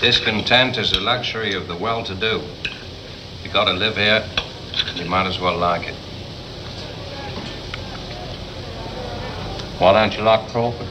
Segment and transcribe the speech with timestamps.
[0.00, 2.40] Discontent is a luxury of the well-to-do.
[3.42, 4.24] You gotta live here,
[4.86, 5.96] and you might as well like it.
[9.78, 10.86] Why don't you like Crawford?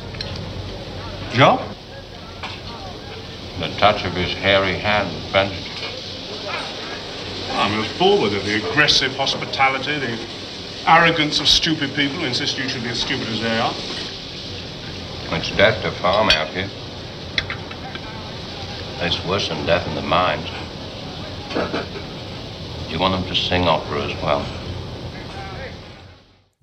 [1.32, 1.62] Joe?
[3.60, 5.88] The touch of his hairy hand offended you.
[7.54, 10.20] I'm as bored with the aggressive hospitality, the
[10.86, 13.74] arrogance of stupid people who insist you should be as stupid as they are.
[15.38, 16.70] It's death to farm out here.
[19.00, 20.50] It's worse than death in the mines.
[21.54, 24.44] Do you want them to sing opera as well?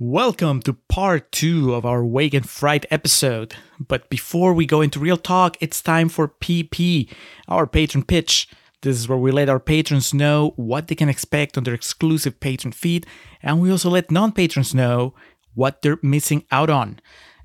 [0.01, 3.55] Welcome to part two of our Wake in Fright episode.
[3.79, 7.09] But before we go into real talk, it's time for PP,
[7.47, 8.49] our patron pitch.
[8.83, 12.41] This is where we let our patrons know what they can expect on their exclusive
[12.41, 13.07] patron feed,
[13.45, 15.15] and we also let non patrons know
[15.55, 16.99] what they're missing out on.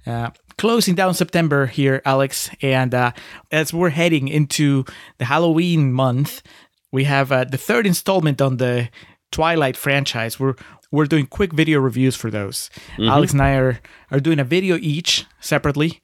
[0.07, 3.13] Uh, closing down September here, Alex, and uh,
[3.49, 4.83] as we're heading into
[5.17, 6.43] the Halloween month,
[6.91, 8.89] we have uh, the third installment on the
[9.31, 10.39] Twilight franchise.
[10.39, 10.55] We're
[10.91, 12.69] we're doing quick video reviews for those.
[12.99, 13.79] Alex and I are
[14.11, 16.01] are doing a video each separately,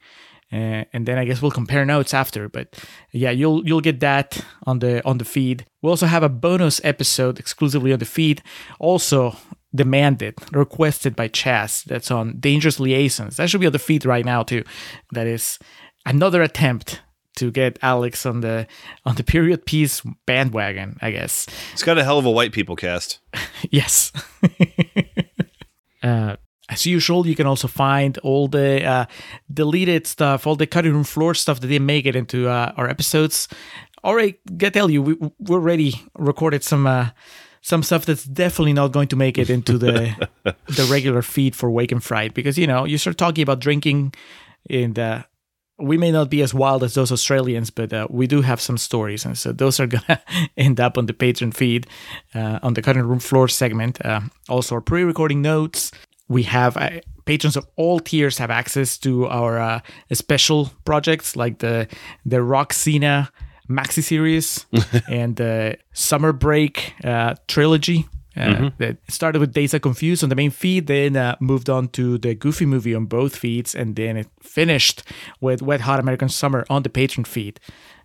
[0.50, 2.48] uh, and then I guess we'll compare notes after.
[2.48, 5.66] But yeah, you'll you'll get that on the on the feed.
[5.82, 8.42] We also have a bonus episode exclusively on the feed.
[8.78, 9.36] Also
[9.76, 11.82] demanded, requested by Chas.
[11.82, 13.36] That's on Dangerous Liaisons.
[13.36, 14.64] That should be on the feed right now too.
[15.12, 15.58] That is
[16.04, 17.02] another attempt
[17.36, 18.66] to get Alex on the
[19.04, 20.98] on the period piece bandwagon.
[21.00, 21.46] I guess.
[21.72, 23.20] It's got a hell of a white people cast.
[23.70, 24.12] Yes.
[26.02, 26.36] uh,
[26.68, 29.06] as usual, you can also find all the uh,
[29.52, 32.88] deleted stuff, all the cutting room floor stuff that didn't make it into uh, our
[32.88, 33.48] episodes.
[34.02, 37.10] All right, gotta tell you, we we already recorded some uh,
[37.66, 41.68] some stuff that's definitely not going to make it into the the regular feed for
[41.68, 44.14] Wake in Fright because you know you start talking about drinking,
[44.70, 45.24] and uh,
[45.76, 48.78] we may not be as wild as those Australians, but uh, we do have some
[48.78, 50.22] stories, and so those are gonna
[50.56, 51.88] end up on the patron feed
[52.36, 53.98] uh, on the cutting room floor segment.
[54.04, 55.90] Uh, also, our pre-recording notes.
[56.28, 56.90] We have uh,
[57.24, 59.80] patrons of all tiers have access to our uh,
[60.12, 61.88] special projects like the
[62.24, 63.30] the Rock Cena
[63.68, 64.66] maxi series
[65.10, 68.06] and the Summer Break uh, trilogy.
[68.36, 71.88] Uh, That started with Dazed and Confused on the main feed, then uh, moved on
[71.88, 75.02] to the Goofy movie on both feeds, and then it finished
[75.40, 77.58] with Wet Hot American Summer on the patron feed.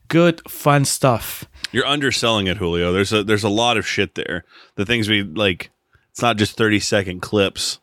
[0.07, 1.43] Good, fun stuff.
[1.73, 2.93] You're underselling it, Julio.
[2.93, 4.45] There's a there's a lot of shit there.
[4.75, 5.69] The things we like.
[6.11, 7.79] It's not just 30 second clips.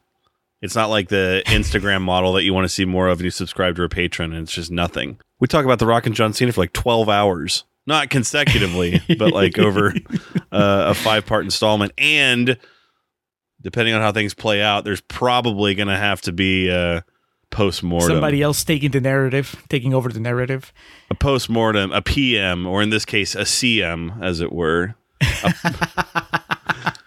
[0.60, 3.30] It's not like the Instagram model that you want to see more of and you
[3.30, 5.18] subscribe to a patron and it's just nothing.
[5.38, 7.64] We talk about The Rock and John Cena for like 12 hours.
[7.86, 9.94] Not consecutively, but like over
[10.52, 11.92] uh, a five part installment.
[11.96, 12.58] And
[13.62, 17.04] depending on how things play out, there's probably going to have to be a
[17.50, 18.08] post mortem.
[18.08, 20.72] Somebody else taking the narrative, taking over the narrative.
[21.10, 24.94] a post mortem, a PM, or in this case, a CM, as it were.
[25.22, 26.92] A-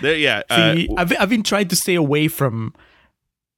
[0.00, 0.42] there, yeah.
[0.50, 2.74] uh, I've, I've been trying to stay away from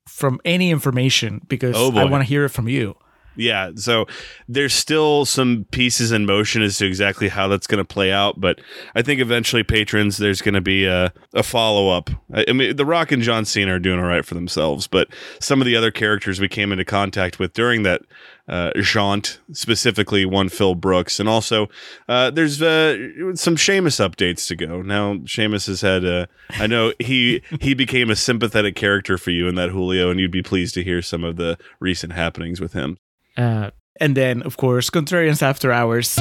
[0.08, 2.96] from any information because Oh, I want to hear it from you.
[3.34, 4.04] Yeah, so
[4.46, 8.38] there's still some pieces in motion as to exactly how that's going to play out,
[8.38, 8.60] but
[8.94, 12.10] I think eventually patrons there's going to be a, a follow up.
[12.34, 15.08] I, I mean, The Rock and John Cena are doing all right for themselves, but
[15.40, 18.02] some of the other characters we came into contact with during that
[18.48, 21.68] uh, jaunt, specifically one Phil Brooks, and also
[22.08, 24.82] uh, there's uh, some Sheamus updates to go.
[24.82, 29.48] Now Sheamus has had, uh, I know he he became a sympathetic character for you
[29.48, 32.72] in that Julio, and you'd be pleased to hear some of the recent happenings with
[32.72, 32.98] him.
[33.36, 33.70] Uh,
[34.00, 36.18] and then, of course, Contrarians After Hours.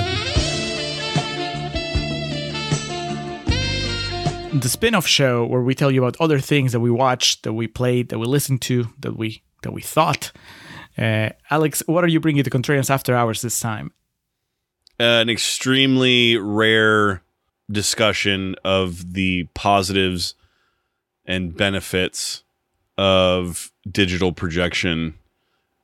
[4.53, 7.53] The spin off show where we tell you about other things that we watched, that
[7.53, 10.31] we played, that we listened to, that we that we thought.
[10.97, 13.91] Uh, Alex, what are you bringing to Contrarians After Hours this time?
[15.00, 17.24] an extremely rare
[17.72, 20.35] discussion of the positives
[21.25, 22.44] and benefits
[23.00, 25.16] of digital projection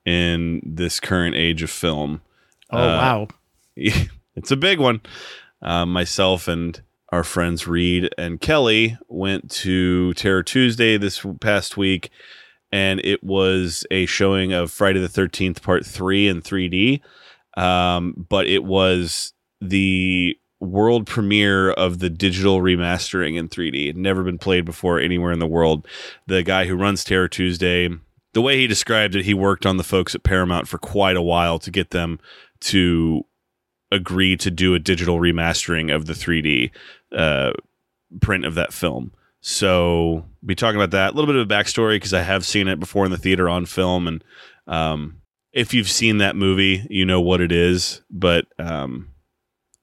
[0.06, 2.22] in this current age of film.
[2.70, 3.28] Oh, Uh, wow.
[3.76, 5.02] it's a big one.
[5.64, 6.80] Uh, myself and
[7.10, 12.12] our friends Reed and Kelly went to Terror Tuesday this past week,
[12.72, 17.02] and it was a showing of Friday the 13th, Part 3 in 3D.
[17.56, 23.90] Um, but it was the world premiere of the digital remastering in 3D.
[23.90, 25.88] It never been played before anywhere in the world.
[26.28, 27.90] The guy who runs Terror Tuesday,
[28.34, 31.22] the way he described it, he worked on the folks at Paramount for quite a
[31.22, 32.20] while to get them
[32.60, 33.24] to
[33.92, 36.72] agree to do a digital remastering of the 3D
[37.16, 37.52] uh,
[38.22, 39.12] print of that film.
[39.50, 41.14] So, be talking about that.
[41.14, 43.48] A little bit of a backstory because I have seen it before in the theater
[43.48, 44.22] on film, and
[44.68, 45.22] um,
[45.54, 48.02] if you've seen that movie, you know what it is.
[48.12, 49.08] But um,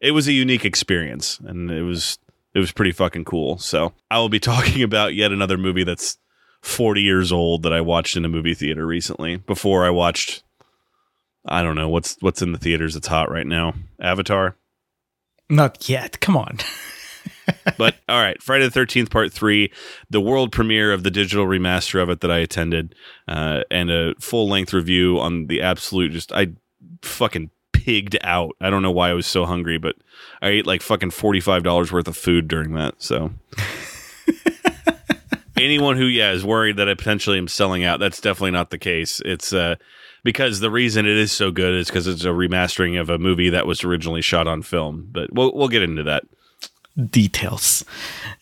[0.02, 2.18] it was a unique experience, and it was
[2.52, 3.56] it was pretty fucking cool.
[3.56, 6.18] So I will be talking about yet another movie that's
[6.60, 9.36] 40 years old that I watched in a movie theater recently.
[9.36, 10.42] Before I watched,
[11.46, 13.72] I don't know what's what's in the theaters that's hot right now.
[13.98, 14.58] Avatar.
[15.48, 16.20] Not yet.
[16.20, 16.58] Come on.
[17.76, 19.72] but all right, Friday the Thirteenth Part Three,
[20.10, 22.94] the world premiere of the digital remaster of it that I attended,
[23.28, 26.12] uh, and a full length review on the absolute.
[26.12, 26.48] Just I
[27.02, 28.56] fucking pigged out.
[28.60, 29.96] I don't know why I was so hungry, but
[30.40, 33.02] I ate like fucking forty five dollars worth of food during that.
[33.02, 33.32] So.
[35.56, 38.78] Anyone who yeah is worried that I potentially am selling out, that's definitely not the
[38.78, 39.22] case.
[39.24, 39.76] It's uh
[40.24, 43.50] because the reason it is so good is because it's a remastering of a movie
[43.50, 45.08] that was originally shot on film.
[45.12, 46.24] But we'll we'll get into that
[47.10, 47.84] details.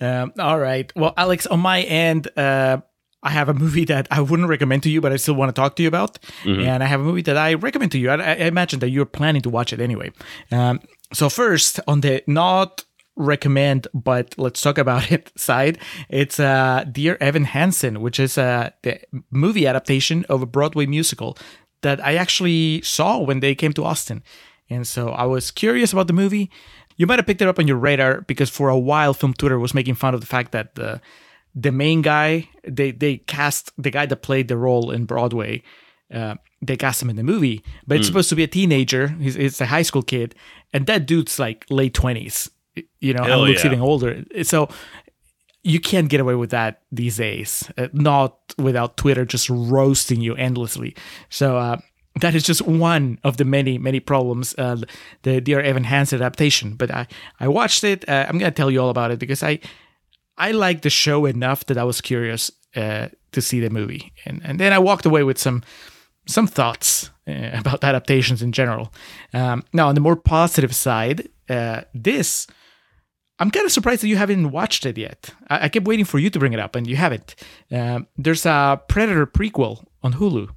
[0.00, 0.92] Um, all right.
[0.96, 2.78] Well, Alex, on my end, uh,
[3.22, 5.60] I have a movie that I wouldn't recommend to you, but I still want to
[5.60, 6.18] talk to you about.
[6.42, 6.62] Mm-hmm.
[6.62, 8.10] And I have a movie that I recommend to you.
[8.10, 10.10] I, I imagine that you're planning to watch it anyway.
[10.50, 10.80] Um,
[11.12, 12.84] so, first, on the not
[13.14, 15.78] recommend, but let's talk about it side,
[16.08, 19.00] it's uh, Dear Evan Hansen, which is uh, the
[19.30, 21.36] movie adaptation of a Broadway musical
[21.82, 24.22] that I actually saw when they came to Austin.
[24.70, 26.50] And so I was curious about the movie.
[27.02, 29.58] You might have picked it up on your radar because for a while, Film Twitter
[29.58, 31.00] was making fun of the fact that the
[31.52, 35.64] the main guy they they cast the guy that played the role in Broadway.
[36.14, 38.10] Uh, they cast him in the movie, but it's mm.
[38.10, 39.08] supposed to be a teenager.
[39.08, 40.36] He's it's a high school kid,
[40.72, 42.48] and that dude's like late twenties.
[43.00, 43.72] You know, Hell and looks yeah.
[43.72, 44.22] even older.
[44.44, 44.68] So
[45.64, 47.68] you can't get away with that these days.
[47.76, 50.94] Uh, not without Twitter just roasting you endlessly.
[51.30, 51.78] So uh,
[52.20, 54.76] that is just one of the many many problems uh,
[55.22, 57.06] the dear evan hansen adaptation but i
[57.40, 59.58] i watched it uh, i'm gonna tell you all about it because i
[60.36, 64.40] i liked the show enough that i was curious uh, to see the movie and
[64.44, 65.62] and then i walked away with some
[66.26, 68.92] some thoughts uh, about adaptations in general
[69.34, 72.46] um, now on the more positive side uh, this
[73.38, 75.34] I'm kind of surprised that you haven't watched it yet.
[75.48, 77.34] I, I kept waiting for you to bring it up, and you haven't.
[77.72, 80.50] Um, there's a Predator prequel on Hulu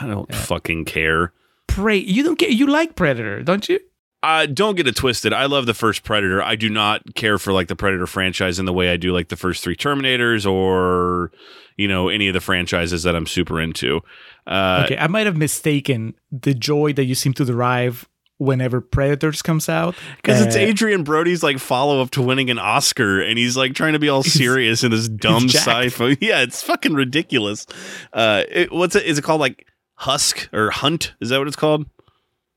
[0.00, 0.36] I don't yeah.
[0.36, 1.32] fucking care.
[1.66, 1.96] Prey.
[1.96, 2.50] You don't care.
[2.50, 3.80] You like Predator, don't you?
[4.22, 5.32] Uh, don't get it twisted.
[5.32, 6.42] I love the first Predator.
[6.42, 9.28] I do not care for like the Predator franchise in the way I do like
[9.28, 11.32] the first three Terminators or
[11.76, 14.02] you know any of the franchises that I'm super into.
[14.46, 18.06] Uh, okay, I might have mistaken the joy that you seem to derive
[18.40, 22.58] whenever Predators comes out because uh, it's Adrien Brody's like follow up to winning an
[22.58, 26.16] Oscar, and he's like trying to be all serious in this dumb sci-fi.
[26.20, 27.66] Yeah, it's fucking ridiculous.
[28.12, 29.04] Uh, it, what's it?
[29.04, 29.66] Is it called like?
[30.00, 31.14] Husk or Hunt.
[31.20, 31.84] Is that what it's called?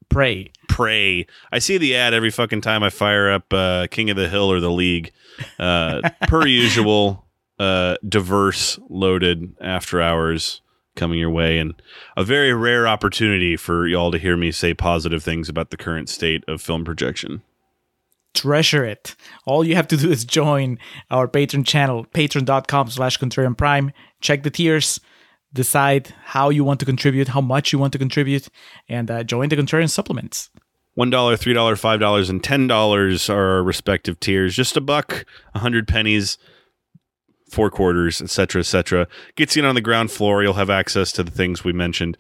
[0.08, 0.52] Prey.
[0.70, 1.28] Prey.
[1.52, 4.50] I see the ad every fucking time I fire up uh, King of the Hill
[4.50, 5.12] or the League.
[5.60, 7.26] Uh, per usual,
[7.60, 10.62] uh, diverse, loaded after hours
[10.96, 11.74] coming your way, and
[12.16, 16.08] a very rare opportunity for y'all to hear me say positive things about the current
[16.08, 17.42] state of film projection.
[18.34, 19.16] Treasure it.
[19.46, 20.80] All you have to do is join
[21.12, 23.92] our Patreon channel, patreon.com slash contrarian prime.
[24.22, 25.00] Check the tiers
[25.54, 28.50] decide how you want to contribute, how much you want to contribute,
[28.90, 30.50] and uh, join the Contrarian supplements.
[30.96, 34.56] One dollar, three dollar, five dollars, and ten dollars are our respective tiers.
[34.56, 36.38] Just a buck, a hundred pennies,
[37.50, 39.08] four quarters, etc., etc.
[39.36, 40.44] Gets you on the ground floor.
[40.44, 42.18] You'll have access to the things we mentioned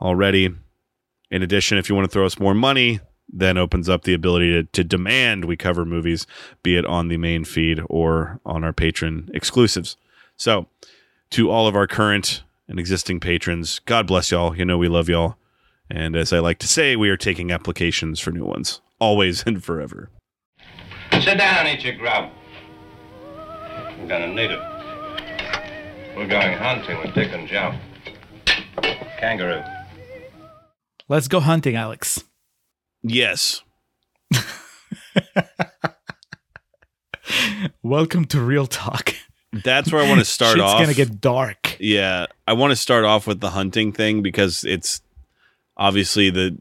[0.00, 0.54] already.
[1.30, 4.50] In addition, if you want to throw us more money, then opens up the ability
[4.52, 6.26] to, to demand we cover movies,
[6.62, 9.96] be it on the main feed or on our patron exclusives.
[10.36, 10.66] So,
[11.30, 13.80] to all of our current and existing patrons.
[13.86, 14.56] God bless y'all.
[14.56, 15.36] You know we love y'all.
[15.90, 19.64] And as I like to say, we are taking applications for new ones, always and
[19.64, 20.10] forever.
[21.12, 22.30] Sit down and eat your grub.
[23.98, 24.60] I'm gonna need it.
[26.16, 27.74] We're going hunting with Dick and Joe.
[29.18, 29.62] Kangaroo.
[31.08, 32.22] Let's go hunting, Alex.
[33.02, 33.62] Yes.
[37.82, 39.14] Welcome to Real Talk.
[39.64, 40.80] That's where I want to start Shit's off.
[40.80, 41.76] It's gonna get dark.
[41.78, 45.02] Yeah, I want to start off with the hunting thing because it's
[45.76, 46.58] obviously the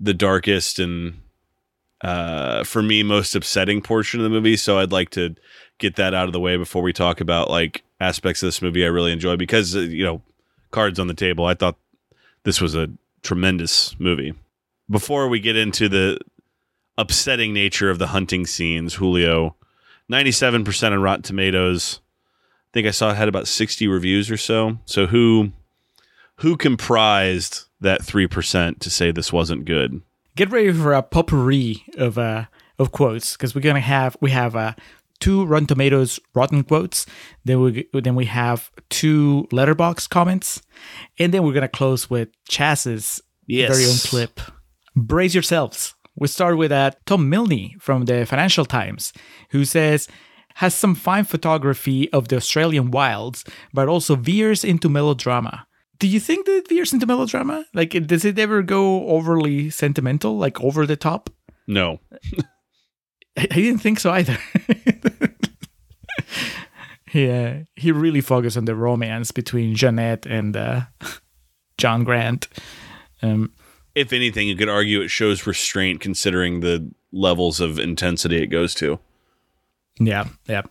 [0.00, 1.20] the darkest and
[2.02, 4.56] uh, for me most upsetting portion of the movie.
[4.56, 5.34] So I'd like to
[5.78, 8.84] get that out of the way before we talk about like aspects of this movie
[8.84, 10.22] I really enjoy because uh, you know
[10.70, 11.46] cards on the table.
[11.46, 11.76] I thought
[12.44, 12.90] this was a
[13.22, 14.34] tremendous movie.
[14.90, 16.18] Before we get into the
[16.96, 19.56] upsetting nature of the hunting scenes, Julio,
[20.08, 22.00] ninety-seven percent on Rotten Tomatoes
[22.78, 24.78] think I saw it had about 60 reviews or so.
[24.84, 25.50] So who
[26.36, 30.00] who comprised that 3% to say this wasn't good?
[30.36, 32.44] Get ready for a potpourri of uh
[32.78, 34.74] of quotes because we're going to have we have uh
[35.18, 37.04] two Rotten Tomatoes rotten quotes.
[37.44, 40.62] Then we then we have two Letterboxd comments,
[41.18, 43.76] and then we're gonna close with Chas's yes.
[43.76, 44.40] very own clip.
[44.94, 45.94] Brace yourselves.
[46.14, 49.12] We start with uh, Tom Milne from the Financial Times,
[49.50, 50.08] who says,
[50.58, 55.68] has some fine photography of the Australian wilds, but also veers into melodrama.
[56.00, 57.64] Do you think that it veers into melodrama?
[57.74, 61.30] Like, does it ever go overly sentimental, like over the top?
[61.68, 62.00] No.
[63.36, 64.36] I, didn't think so either.
[67.12, 70.80] yeah, he really focused on the romance between Jeanette and uh,
[71.78, 72.48] John Grant.
[73.22, 73.52] Um,
[73.94, 78.74] If anything, you could argue it shows restraint considering the levels of intensity it goes
[78.74, 78.98] to.
[80.00, 80.62] Yeah, yeah.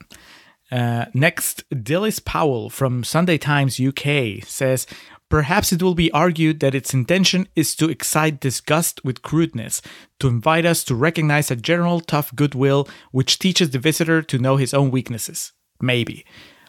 [0.69, 4.86] Uh, next, Dilys Powell from Sunday Times UK says
[5.29, 9.81] Perhaps it will be argued that its intention is to excite disgust with crudeness,
[10.19, 14.55] to invite us to recognize a general tough goodwill which teaches the visitor to know
[14.55, 15.51] his own weaknesses.
[15.81, 16.25] Maybe.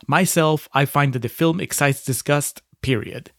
[0.09, 3.31] Myself, I find that the film excites disgust, period.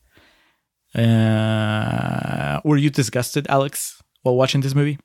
[0.95, 4.99] Uh, were you disgusted, Alex, while watching this movie?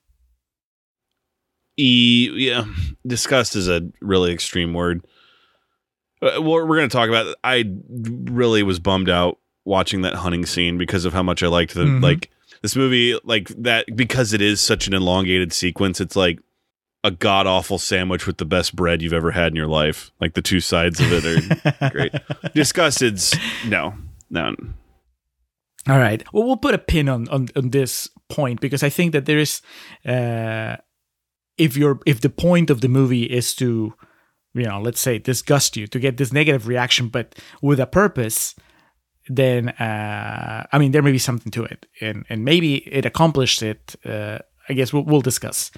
[1.77, 2.65] E yeah,
[3.07, 5.05] disgust is a really extreme word.
[6.23, 10.47] Uh, What we're going to talk about, I really was bummed out watching that hunting
[10.47, 12.03] scene because of how much I liked the Mhm.
[12.03, 12.31] like
[12.63, 16.01] this movie, like that because it is such an elongated sequence.
[16.01, 16.39] It's like
[17.03, 20.11] a god awful sandwich with the best bread you've ever had in your life.
[20.21, 22.13] Like the two sides of it are great.
[22.55, 23.35] Disgusted's
[23.67, 23.95] no,
[24.31, 24.55] no.
[25.87, 26.23] All right.
[26.33, 29.39] Well, we'll put a pin on, on, on this point because I think that there
[29.39, 29.61] is,
[30.07, 30.77] uh,
[31.59, 33.95] if you're if the point of the movie is to,
[34.55, 38.55] you know, let's say disgust you to get this negative reaction, but with a purpose,
[39.29, 43.63] then uh, I mean there may be something to it, and and maybe it accomplished
[43.63, 43.97] it.
[44.05, 45.71] Uh, I guess we'll, we'll discuss.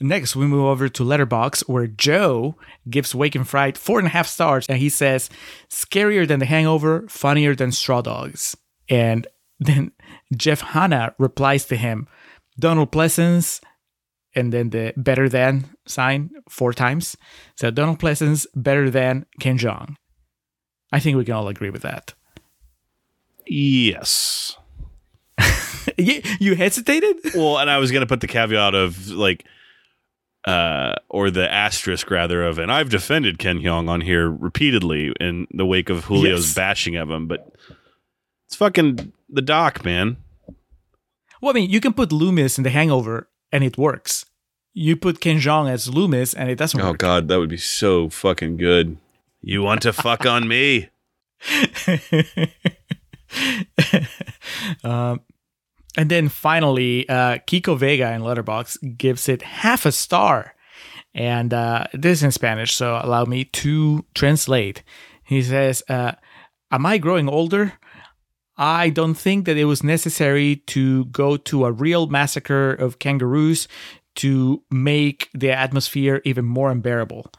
[0.00, 2.56] Next, we move over to Letterboxd, where Joe
[2.88, 5.30] gives Wake in Fright four and a half stars, and he says,
[5.68, 8.56] "Scarier than The Hangover, funnier than Straw Dogs."
[8.88, 9.26] And
[9.60, 9.92] then
[10.36, 12.08] Jeff Hanna replies to him,
[12.58, 13.60] Donald Pleasence,
[14.34, 17.16] and then the better than sign four times.
[17.56, 19.96] So Donald Pleasence better than Ken Jeong.
[20.92, 22.14] I think we can all agree with that.
[23.46, 24.56] Yes.
[25.98, 27.16] you, you hesitated?
[27.34, 29.44] Well, and I was going to put the caveat of like,
[30.44, 35.46] uh, or the asterisk rather of, and I've defended Ken Jeong on here repeatedly in
[35.52, 36.54] the wake of Julio's Yes.
[36.54, 37.52] bashing of him, but
[38.46, 40.16] it's fucking the doc, man.
[41.40, 44.24] Well, I mean, you can put Loomis in The Hangover and it works.
[44.74, 46.86] You put Ken Jeong as Loomis and it doesn't work.
[46.86, 46.98] Oh work.
[46.98, 48.96] God, that would be so fucking good.
[49.42, 50.88] You want to fuck on me?
[54.84, 55.20] um,
[55.96, 60.54] and then finally, uh, Kiko Vega in Letterboxd gives it half a star,
[61.14, 64.82] and uh, this is in Spanish, so allow me to translate.
[65.24, 66.12] He says, uh,
[66.70, 67.74] "Am I growing older?
[68.56, 73.68] I don't think that it was necessary to go to a real massacre of kangaroos
[74.16, 77.32] to make the atmosphere even more unbearable."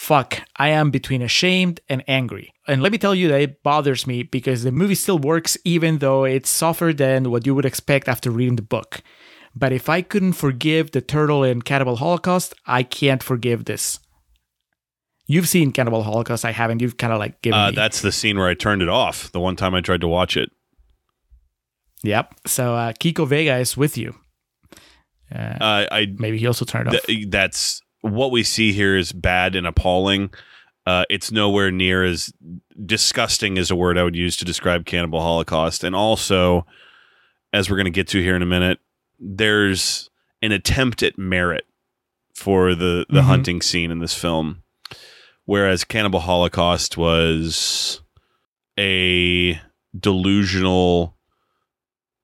[0.00, 2.54] fuck, I am between ashamed and angry.
[2.66, 5.98] And let me tell you that it bothers me because the movie still works even
[5.98, 9.02] though it's softer than what you would expect after reading the book.
[9.54, 14.00] But if I couldn't forgive the turtle in Cannibal Holocaust, I can't forgive this.
[15.30, 16.80] You've seen Cannibal Holocaust, I haven't.
[16.82, 17.76] You've kind of like given Uh, me.
[17.76, 19.30] that's the scene where I turned it off.
[19.30, 20.50] The one time I tried to watch it.
[22.02, 22.34] Yep.
[22.46, 24.14] So uh, Kiko Vega is with you.
[25.34, 27.02] Uh, Uh, I maybe he also turned it off.
[27.06, 30.30] th- that's what we see here is bad and appalling.
[30.86, 32.32] Uh, it's nowhere near as
[32.84, 35.84] disgusting as a word I would use to describe Cannibal Holocaust.
[35.84, 36.66] And also,
[37.52, 38.78] as we're going to get to here in a minute,
[39.20, 40.08] there's
[40.42, 41.66] an attempt at merit
[42.34, 43.24] for the the Mhm.
[43.26, 44.59] hunting scene in this film,
[45.44, 48.02] whereas Cannibal Holocaust was
[48.78, 49.60] a
[49.98, 51.16] delusional,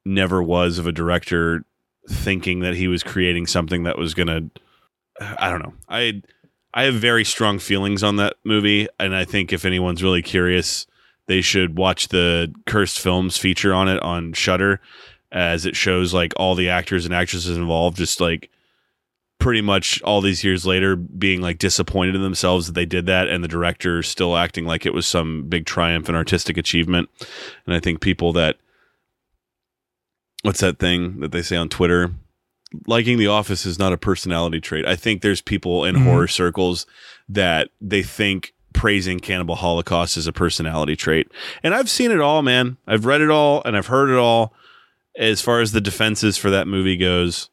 [0.05, 1.65] never was of a director
[2.09, 4.51] thinking that he was creating something that was going to
[5.21, 5.75] I don't know.
[5.89, 6.23] I
[6.75, 10.87] I have very strong feelings on that movie, and I think if anyone's really curious,
[11.27, 14.81] they should watch the Cursed Films feature on it on Shudder,
[15.33, 18.51] as it shows like all the actors and actresses involved, just like
[19.47, 23.29] pretty much all these years later, being like disappointed in themselves that they did that,
[23.29, 27.09] and the director still acting like it was some big triumph and artistic achievement.
[27.65, 28.57] And I think people that
[30.43, 32.11] what's that thing that they say on Twitter?
[32.88, 34.85] liking the office is not a personality trait.
[34.85, 36.03] I think there's people in Mhm.
[36.03, 36.85] horror circles
[37.29, 41.29] that they think praising Cannibal Holocaust is a personality trait.
[41.62, 42.76] And I've seen it all, man.
[42.85, 44.53] I've read it all and I've heard it all.
[45.17, 47.49] As far as the defenses for that movie goes,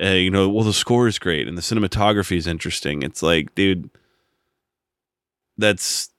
[0.00, 3.02] uh, you know, well, the score is great and the cinematography is interesting.
[3.02, 3.90] It's like, dude,
[5.58, 6.10] that's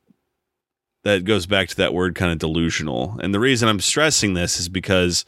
[1.03, 3.17] that goes back to that word kind of delusional.
[3.21, 5.25] And the reason I'm stressing this is because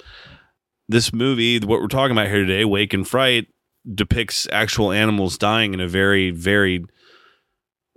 [0.88, 3.48] this movie, what we're talking about here today, Wake in Fright,
[3.94, 6.86] depicts actual animals dying in a very, very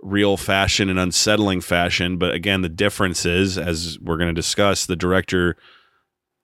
[0.01, 2.17] real fashion and unsettling fashion.
[2.17, 5.55] But again, the difference is, as we're going to discuss, the director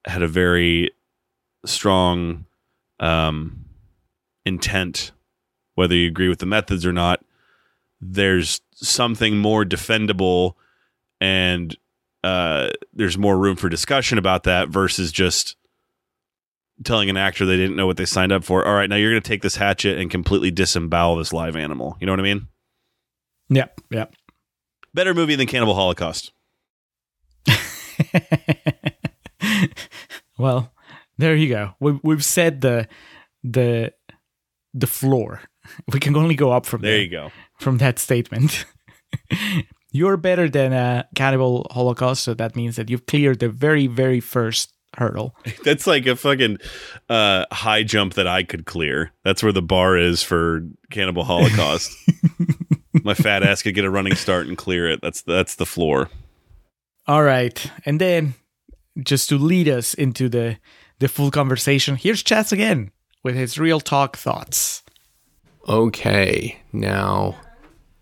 [0.06, 0.90] had a very
[1.64, 2.46] strong
[2.98, 3.65] um,
[4.46, 5.12] intent,
[5.74, 7.22] whether you agree with the methods or not.
[8.00, 10.54] There's something more defendable,
[11.20, 11.76] and
[12.24, 15.56] uh, there's more room for discussion about that versus just
[16.84, 18.64] telling an actor they didn't know what they signed up for.
[18.64, 21.96] All right, now you're going to take this hatchet and completely disembowel this live animal.
[22.00, 22.48] You know what I mean?
[23.48, 24.14] Yep, yep.
[24.94, 26.32] Better movie than Cannibal Holocaust.
[30.38, 30.72] well,
[31.18, 31.74] there you go.
[31.80, 32.88] We, we've said the
[33.42, 33.92] the
[34.80, 35.40] the floor.
[35.92, 37.00] We can only go up from There there.
[37.02, 37.30] you go.
[37.58, 38.64] From that statement.
[39.92, 44.20] You're better than a Cannibal Holocaust, so that means that you've cleared the very, very
[44.20, 45.34] first hurdle.
[45.64, 46.58] That's like a fucking
[47.08, 49.12] uh, high jump that I could clear.
[49.24, 51.90] That's where the bar is for Cannibal Holocaust.
[53.02, 55.00] My fat ass could get a running start and clear it.
[55.02, 56.10] That's that's the floor.
[57.06, 58.34] All right, and then
[59.02, 60.58] just to lead us into the
[60.98, 62.90] the full conversation, here's Chaz again
[63.26, 64.84] with his real talk thoughts.
[65.68, 67.34] Okay, now,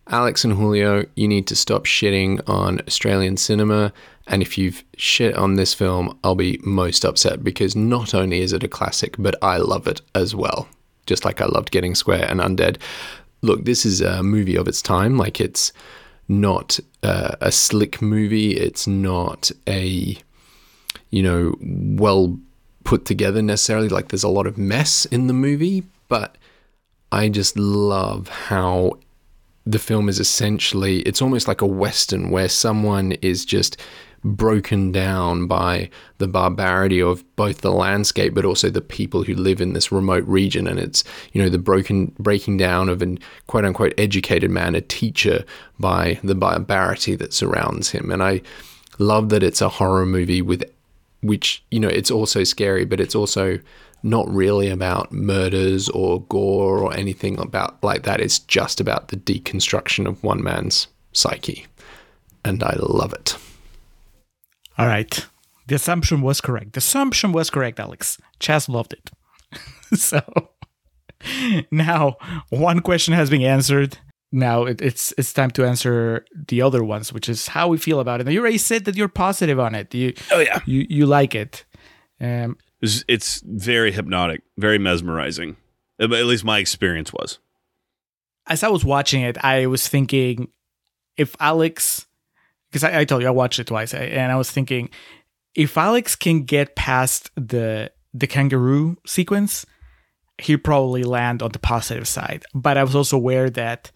[0.08, 3.90] Alex and Julio, you need to stop shitting on Australian cinema.
[4.26, 8.52] And if you've shit on this film, I'll be most upset because not only is
[8.52, 10.68] it a classic, but I love it as well.
[11.06, 12.76] Just like I loved Getting Square and Undead.
[13.40, 15.16] Look, this is a movie of its time.
[15.16, 15.72] Like, it's
[16.28, 18.58] not uh, a slick movie.
[18.58, 20.18] It's not a,
[21.08, 22.38] you know, well
[22.84, 23.88] put together necessarily.
[23.88, 26.36] Like, there's a lot of mess in the movie, but
[27.10, 28.98] I just love how
[29.66, 33.80] the film is essentially it's almost like a western where someone is just
[34.22, 39.60] broken down by the barbarity of both the landscape but also the people who live
[39.60, 43.64] in this remote region and it's you know the broken breaking down of an quote
[43.64, 45.44] unquote educated man a teacher
[45.78, 48.40] by the barbarity that surrounds him and I
[48.98, 50.64] love that it's a horror movie with
[51.24, 53.58] which you know it's also scary but it's also
[54.02, 59.16] not really about murders or gore or anything about like that it's just about the
[59.16, 61.66] deconstruction of one man's psyche
[62.44, 63.36] and i love it
[64.76, 65.26] All right,
[65.68, 66.72] the assumption was correct.
[66.72, 68.18] The assumption was correct, Alex.
[68.40, 69.10] Chas loved it.
[69.98, 70.20] so
[71.70, 72.16] now
[72.50, 73.98] one question has been answered.
[74.34, 78.00] Now it, it's it's time to answer the other ones, which is how we feel
[78.00, 78.24] about it.
[78.24, 79.94] Now you already said that you're positive on it.
[79.94, 80.58] You Oh yeah.
[80.66, 81.64] you you like it.
[82.20, 85.56] Um, It's, it's very hypnotic, very mesmerizing.
[86.00, 87.38] At at least my experience was.
[88.46, 90.48] as I was watching it, I was thinking
[91.16, 92.06] if Alex,
[92.70, 94.90] because I, I told you I watched it twice, I- and I was thinking
[95.54, 99.64] if Alex can get past the the kangaroo sequence,
[100.42, 102.42] he'll probably land on the positive side.
[102.54, 103.92] But I was also aware that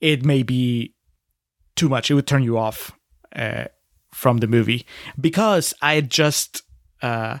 [0.00, 0.94] it may be
[1.76, 2.92] too much; it would turn you off
[3.34, 3.64] uh,
[4.12, 4.86] from the movie
[5.20, 6.62] because I had just
[7.02, 7.38] uh,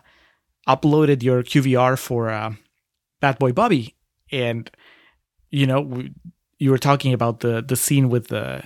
[0.68, 2.54] uploaded your QVR for uh,
[3.20, 3.94] Bad Boy Bubby,
[4.30, 4.70] and
[5.50, 6.12] you know we,
[6.58, 8.64] you were talking about the the scene with the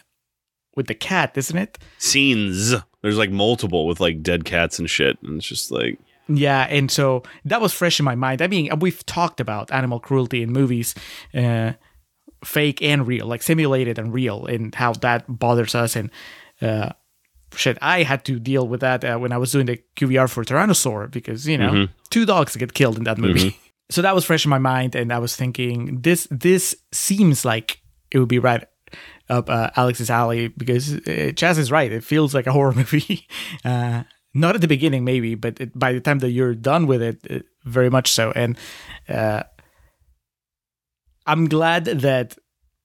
[0.77, 2.74] with the cat isn't it Scenes.
[3.03, 5.18] There's like multiple with like dead cats and shit.
[5.22, 5.98] And it's just like
[6.29, 9.98] yeah and so that was fresh in my mind i mean we've talked about animal
[9.98, 10.94] cruelty in movies
[11.35, 11.72] uh
[12.44, 15.96] fake and real like simulated and real and how that bothers us.
[15.96, 16.11] And
[16.61, 16.90] uh
[17.57, 20.44] shit i had to deal with that uh, when i was doing the qvr for
[20.44, 23.57] tyrannosaur because you know two dogs get killed in that movie.
[23.90, 27.81] So that was fresh in my mind and i was thinking this this seems like
[28.11, 28.66] it would be right
[29.31, 31.90] up uh, alex's alley because uh, chas is right.
[31.90, 33.27] It feels like a horror movie.
[33.64, 34.03] Uh
[34.35, 37.18] not at the beginning maybe but it, by the time that you're done with it,
[37.24, 38.31] it very much so.
[38.37, 38.59] And
[39.09, 39.44] uh
[41.29, 42.37] i'm glad that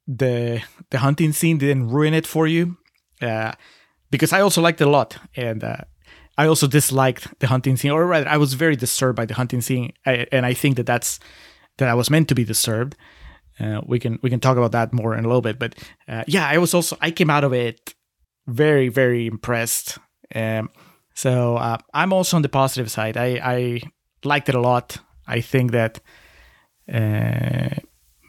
[0.07, 2.77] the the hunting scene didn't ruin it for you
[3.21, 3.51] uh
[4.11, 5.77] because i also liked it a lot and uh
[6.37, 9.61] I also disliked the hunting scene, or rather, I was very disturbed by the hunting
[9.61, 11.19] scene, I, and I think that that's
[11.77, 12.95] that I was meant to be disturbed.
[13.59, 15.75] Uh, we can we can talk about that more in a little bit, but
[16.07, 17.93] uh, yeah, I was also I came out of it
[18.47, 19.99] very very impressed.
[20.33, 20.69] Um,
[21.13, 23.15] so uh, I'm also on the positive side.
[23.15, 23.81] I I
[24.23, 24.97] liked it a lot.
[25.27, 25.99] I think that
[26.91, 27.75] uh,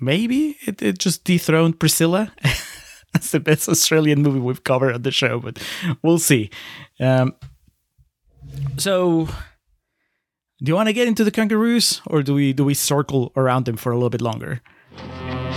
[0.00, 2.33] maybe it, it just dethroned Priscilla.
[3.12, 5.59] That's the best Australian movie we've covered on the show, but
[6.02, 6.50] we'll see.
[6.98, 7.35] Um,
[8.76, 9.26] so,
[10.59, 13.66] do you want to get into the kangaroos, or do we do we circle around
[13.66, 14.61] them for a little bit longer?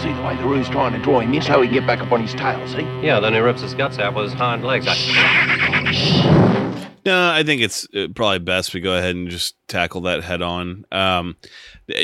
[0.02, 2.00] See the way the roo's trying to draw him in so he can get back
[2.00, 2.84] up on his tail, see?
[3.04, 4.86] Yeah, then he rips his guts out with his hind legs.
[4.88, 10.26] I- No, I think it's uh, probably best we go ahead and just tackle that
[10.26, 10.84] head on.
[10.92, 11.38] Um,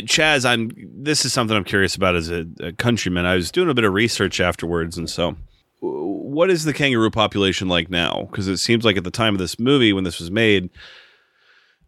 [0.05, 0.71] Chas, I'm.
[0.77, 3.25] This is something I'm curious about as a, a countryman.
[3.25, 5.35] I was doing a bit of research afterwards, and so,
[5.81, 8.29] what is the kangaroo population like now?
[8.31, 10.69] Because it seems like at the time of this movie, when this was made,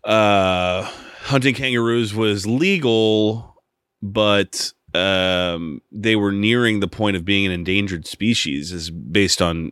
[0.04, 0.84] uh,
[1.22, 3.64] hunting kangaroos was legal,
[4.02, 9.72] but um, they were nearing the point of being an endangered species, is based on,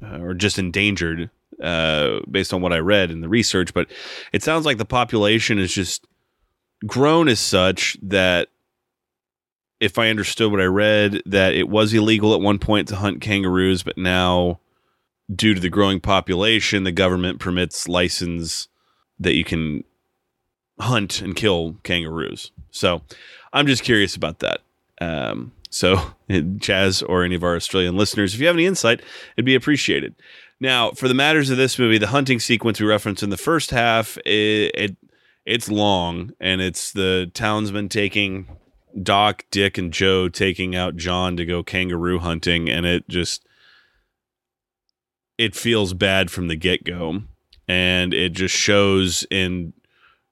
[0.00, 1.28] uh, or just endangered
[1.62, 3.90] uh, based on what I read in the research, but
[4.32, 6.06] it sounds like the population is just
[6.86, 8.48] grown as such that
[9.80, 13.20] if I understood what I read, that it was illegal at one point to hunt
[13.20, 14.60] kangaroos, but now,
[15.34, 18.68] due to the growing population, the government permits license
[19.18, 19.84] that you can
[20.80, 22.50] hunt and kill kangaroos.
[22.70, 23.02] So
[23.52, 24.60] I'm just curious about that.
[25.00, 26.00] Um, so,
[26.60, 29.02] Chas or any of our Australian listeners, if you have any insight,
[29.36, 30.14] it'd be appreciated.
[30.60, 33.70] Now, for the matters of this movie, the hunting sequence we referenced in the first
[33.70, 34.96] half, it, it
[35.44, 38.46] it's long, and it's the townsman taking
[39.02, 43.46] Doc, Dick, and Joe taking out John to go kangaroo hunting, and it just
[45.36, 47.22] it feels bad from the get go,
[47.66, 49.72] and it just shows in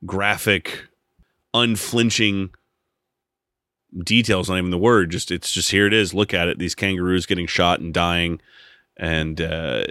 [0.06, 0.84] graphic,
[1.52, 2.50] unflinching
[4.04, 4.48] details.
[4.48, 5.10] Not even the word.
[5.10, 6.14] Just it's just here it is.
[6.14, 6.58] Look at it.
[6.58, 8.40] These kangaroos getting shot and dying,
[8.96, 9.84] and uh,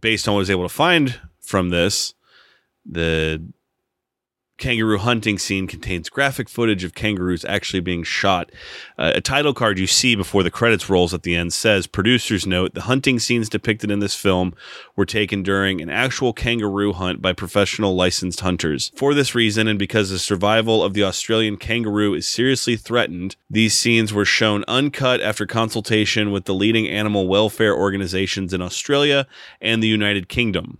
[0.00, 2.14] based on what I was able to find from this,
[2.84, 3.44] the
[4.56, 8.50] kangaroo hunting scene contains graphic footage of kangaroos actually being shot.
[8.96, 12.46] Uh, a title card you see before the credits rolls at the end says producers
[12.46, 14.54] note the hunting scenes depicted in this film
[14.96, 18.92] were taken during an actual kangaroo hunt by professional licensed hunters.
[18.96, 23.76] For this reason, and because the survival of the Australian kangaroo is seriously threatened, these
[23.76, 29.26] scenes were shown uncut after consultation with the leading animal welfare organizations in Australia
[29.60, 30.78] and the United Kingdom.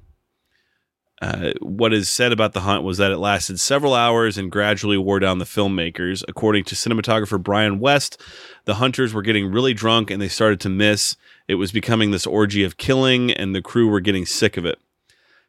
[1.24, 4.98] Uh, what is said about the hunt was that it lasted several hours and gradually
[4.98, 6.22] wore down the filmmakers.
[6.28, 8.20] According to cinematographer Brian West,
[8.66, 11.16] the hunters were getting really drunk and they started to miss.
[11.48, 14.78] It was becoming this orgy of killing, and the crew were getting sick of it.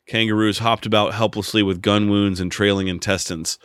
[0.07, 3.59] Kangaroos hopped about helplessly with gun wounds and trailing intestines.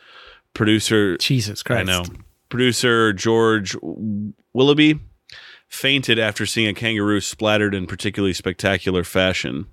[0.53, 1.89] Producer Jesus Christ.
[1.89, 2.05] I know.
[2.49, 3.77] Producer George
[4.53, 4.99] Willoughby
[5.69, 9.67] fainted after seeing a kangaroo splattered in particularly spectacular fashion.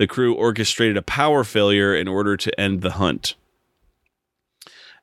[0.00, 3.34] The crew orchestrated a power failure in order to end the hunt.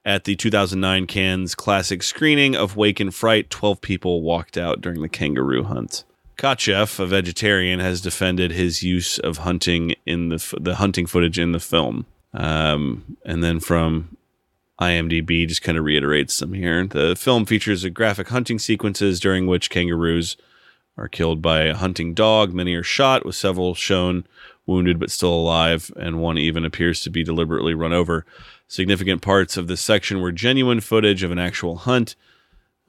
[0.04, 5.04] At the 2009 Cannes Classic screening of Wake in Fright, 12 people walked out during
[5.04, 6.04] the kangaroo hunt.
[6.36, 11.52] Kotcheff, a vegetarian, has defended his use of hunting in the the hunting footage in
[11.52, 12.08] the film.
[12.34, 14.18] Um, and then from
[14.82, 16.88] IMDb, just kind of reiterates some here.
[16.88, 20.38] The film features a graphic hunting sequences during which kangaroos
[20.98, 22.52] are killed by a hunting dog.
[22.52, 24.26] Many are shot, with several shown
[24.68, 28.26] wounded but still alive, and one even appears to be deliberately run over.
[28.68, 32.16] Significant parts of this section were genuine footage of an actual hunt.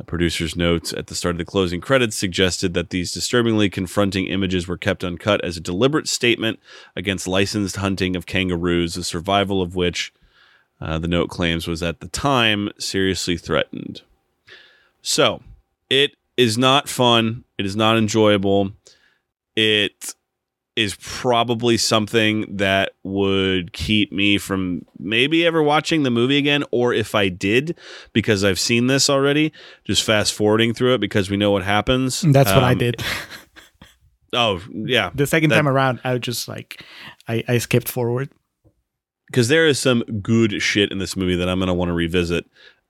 [0.01, 4.27] A producer's notes at the start of the closing credits suggested that these disturbingly confronting
[4.27, 6.61] images were kept uncut as a deliberate statement
[6.95, 10.13] against licensed hunting of kangaroos, the survival of which,
[10.81, 14.03] uh, the note claims, was at the time seriously threatened.
[15.03, 15.43] So,
[15.91, 17.45] it is not fun.
[17.59, 18.73] It is not enjoyable.
[19.57, 20.15] It
[20.79, 26.95] is probably something that would keep me from maybe ever watching the movie again, or
[26.95, 27.77] if I did,
[28.13, 29.53] because I've seen this already,
[29.85, 32.23] just fast forwarding through it because we know what happens.
[32.23, 33.03] That's what I Um, did.
[34.35, 35.11] Oh, yeah.
[35.15, 36.85] The second that- time around, I just like
[37.27, 38.29] I, I skipped forward.
[39.27, 42.45] because there is some good shit in this movie that I'm gonna want to revisit.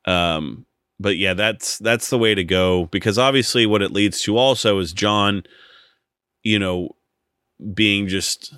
[0.04, 0.66] Um,
[0.98, 4.78] but yeah, that's that's the way to go because obviously what it leads to also
[4.80, 5.44] is John,
[6.42, 6.96] you know,
[7.74, 8.54] being just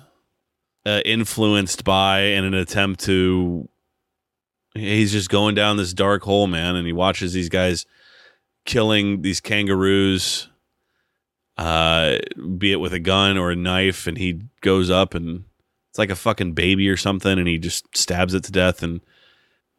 [0.85, 3.67] uh, influenced by in an attempt to.
[4.73, 7.85] He's just going down this dark hole, man, and he watches these guys
[8.65, 10.47] killing these kangaroos,
[11.57, 12.17] uh,
[12.57, 15.43] be it with a gun or a knife, and he goes up and
[15.89, 19.01] it's like a fucking baby or something and he just stabs it to death and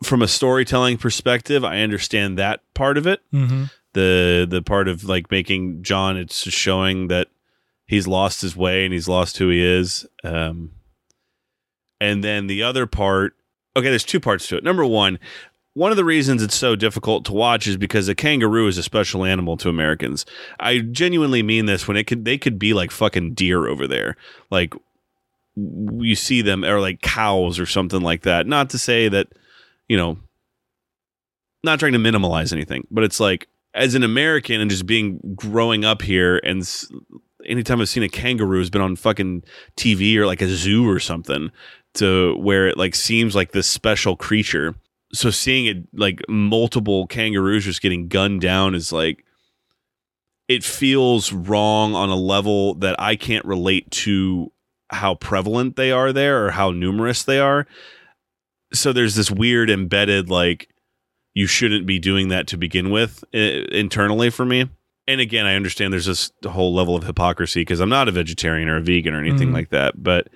[0.02, 3.64] from a storytelling perspective i understand that part of it Mm-hmm.
[3.94, 7.28] the the part of like making john it's showing that
[7.86, 10.70] he's lost his way and he's lost who he is um
[12.00, 13.34] and then the other part
[13.76, 15.18] okay there's two parts to it number one
[15.74, 18.82] one of the reasons it's so difficult to watch is because a kangaroo is a
[18.82, 20.26] special animal to Americans.
[20.60, 24.16] I genuinely mean this when it could they could be like fucking deer over there.
[24.50, 24.74] Like
[25.56, 28.46] you see them or like cows or something like that.
[28.46, 29.28] Not to say that,
[29.88, 30.18] you know,
[31.64, 35.84] not trying to minimalize anything, but it's like as an American and just being growing
[35.86, 36.68] up here and
[37.46, 39.44] anytime I've seen a kangaroo has been on fucking
[39.76, 41.50] TV or like a zoo or something
[41.94, 44.74] to where it like seems like this special creature.
[45.12, 49.24] So seeing it like multiple kangaroos just getting gunned down is like
[50.48, 54.52] it feels wrong on a level that I can't relate to
[54.90, 57.66] how prevalent they are there or how numerous they are.
[58.72, 60.68] So there's this weird embedded like
[61.34, 64.68] you shouldn't be doing that to begin with uh, internally for me.
[65.08, 68.68] And again, I understand there's this whole level of hypocrisy because I'm not a vegetarian
[68.68, 69.54] or a vegan or anything Mhm.
[69.54, 70.02] like that.
[70.02, 70.28] But,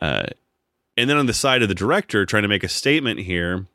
[0.00, 0.26] uh,
[0.96, 3.66] and then on the side of the director trying to make a statement here,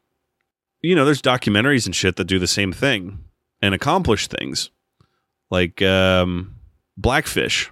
[0.81, 3.19] you know, there's documentaries and shit that do the same thing
[3.61, 4.69] and accomplish things
[5.49, 6.55] like um,
[6.95, 7.69] Blackfish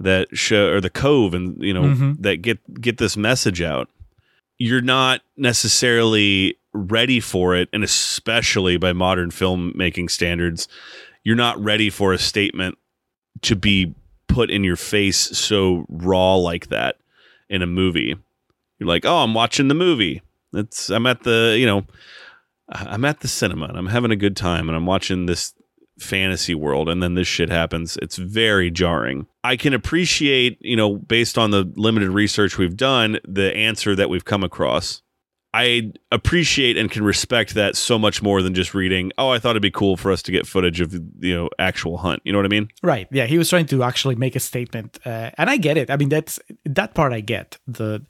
[0.00, 2.16] that show or the Cove and you know Mhm.
[2.22, 3.88] that get get this message out.
[4.56, 10.68] You're not necessarily ready for it, and especially by modern filmmaking standards,
[11.28, 12.78] you're not ready for a statement
[13.42, 13.94] to be
[14.28, 16.96] put in your face so raw like that
[17.50, 18.16] in a movie.
[18.78, 20.22] You're like, oh, I'm watching the movie.
[20.54, 21.84] It's I'm at the you know
[22.70, 25.52] I'm at the cinema and I'm having a good time and I'm watching this
[25.98, 27.98] fantasy world and then this shit happens.
[28.00, 29.26] It's very jarring.
[29.44, 34.08] I can appreciate, you know, based on the limited research we've done, the answer that
[34.08, 35.02] we've come across.
[35.54, 39.50] I appreciate and can respect that so much more than just reading, oh, I thought
[39.50, 42.20] it'd be cool for us to get footage of, you know, actual hunt.
[42.24, 42.68] You know what I mean?
[42.82, 43.08] Right.
[43.10, 45.90] Yeah, he was trying to actually make a statement, uh, and I get it.
[45.90, 47.58] I mean, that's that part I get.
[47.66, 48.04] The,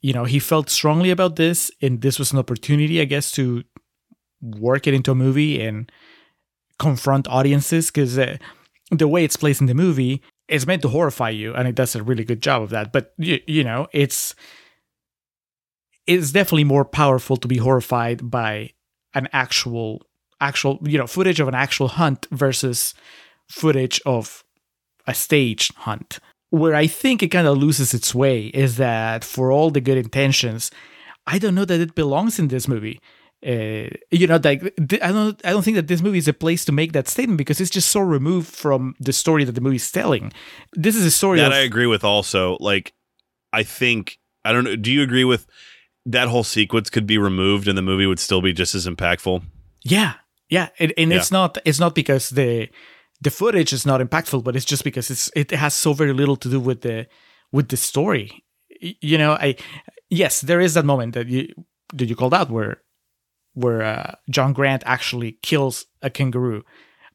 [0.00, 3.62] you know, he felt strongly about this, and this was an opportunity, I guess, to
[4.40, 5.90] work it into a movie and
[6.78, 8.36] confront audiences because uh,
[8.90, 11.94] the way it's placed in the movie is meant to horrify you, and it does
[11.94, 12.92] a really good job of that.
[12.92, 14.34] But you, you know, it's
[16.06, 18.72] it's definitely more powerful to be horrified by
[19.14, 20.02] an actual
[20.40, 22.94] actual you know footage of an actual hunt versus
[23.48, 24.44] footage of
[25.06, 26.18] a staged hunt.
[26.50, 29.98] Where I think it kind of loses its way is that for all the good
[29.98, 30.70] intentions,
[31.26, 33.00] I don't know that it belongs in this movie.
[33.44, 34.62] Uh, you know, like
[35.02, 37.38] I don't, I don't think that this movie is a place to make that statement
[37.38, 40.32] because it's just so removed from the story that the movie's telling.
[40.72, 42.56] This is a story That of I agree with also.
[42.60, 42.92] Like,
[43.52, 44.76] I think, I don't know.
[44.76, 45.46] Do you agree with
[46.06, 49.42] that whole sequence could be removed and the movie would still be just as impactful?
[49.84, 50.14] Yeah,
[50.48, 51.18] yeah, and, and Yeah.
[51.18, 52.68] it's not it's not because the
[53.20, 56.36] the footage is not impactful, but it's just because it's it has so very little
[56.36, 57.06] to do with the
[57.52, 58.44] with the story.
[58.80, 59.56] You know, I
[60.10, 61.48] yes, there is that moment that you
[61.94, 62.82] that you called out where
[63.54, 66.62] where uh, John Grant actually kills a kangaroo,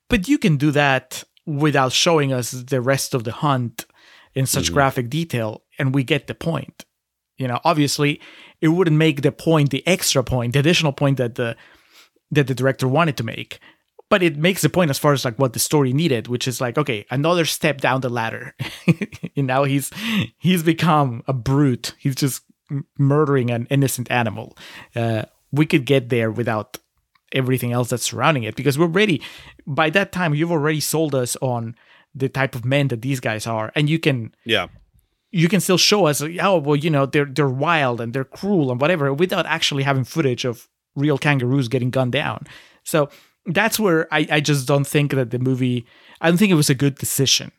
[0.09, 3.85] but you can do that without showing us the rest of the hunt
[4.33, 6.85] in such graphic detail, and we get the point.
[7.37, 8.19] You know, obviously,
[8.59, 11.55] it wouldn't make the point, the extra point, the additional point that the
[12.31, 13.59] that the director wanted to make.
[14.09, 16.59] But it makes the point as far as like what the story needed which is
[16.59, 18.55] like okay another step down the ladder.
[19.37, 19.89] And now he's
[20.37, 21.95] he's become a brute.
[21.97, 22.43] He's just
[22.97, 24.57] murdering an innocent animal.
[24.95, 26.77] Uh, we could get there without
[27.31, 29.21] everything else that's surrounding it because we're ready
[29.65, 31.75] by that time you've already sold us on
[32.13, 34.67] the type of men that these guys are and you can Yeah.
[35.31, 38.71] You can still show us oh well you know they're they're wild and they're cruel
[38.71, 42.45] and whatever without actually having footage of real kangaroos getting gunned down
[42.83, 43.09] so
[43.45, 45.85] that's where i, I just don't think that the movie
[46.19, 47.51] i don't think it was a good decision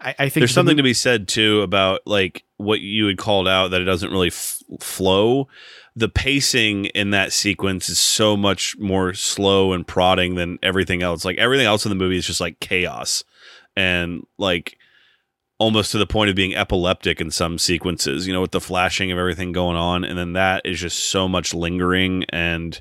[0.00, 3.06] i, I think There's the something mo- to be said too about like what you
[3.06, 5.48] had called out that it doesn't really f- flow.
[5.96, 11.24] The pacing in that sequence is so much more slow and prodding than everything else.
[11.24, 13.24] Like everything else in the movie is just like chaos
[13.76, 14.76] and like
[15.60, 19.12] almost to the point of being epileptic in some sequences, you know, with the flashing
[19.12, 20.02] of everything going on.
[20.04, 22.80] And then that is just so much lingering and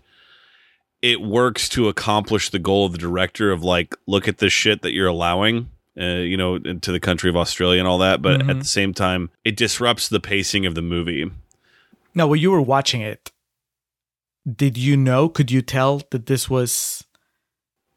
[1.02, 4.82] it works to accomplish the goal of the director of like, look at this shit
[4.82, 8.22] that you're allowing, uh, you know, into the country of Australia and all that.
[8.22, 8.60] But at Mhm.
[8.60, 11.30] the same time, it disrupts the pacing of the movie.
[12.16, 13.32] now when you were watching it
[14.64, 17.04] did you know could you tell that this was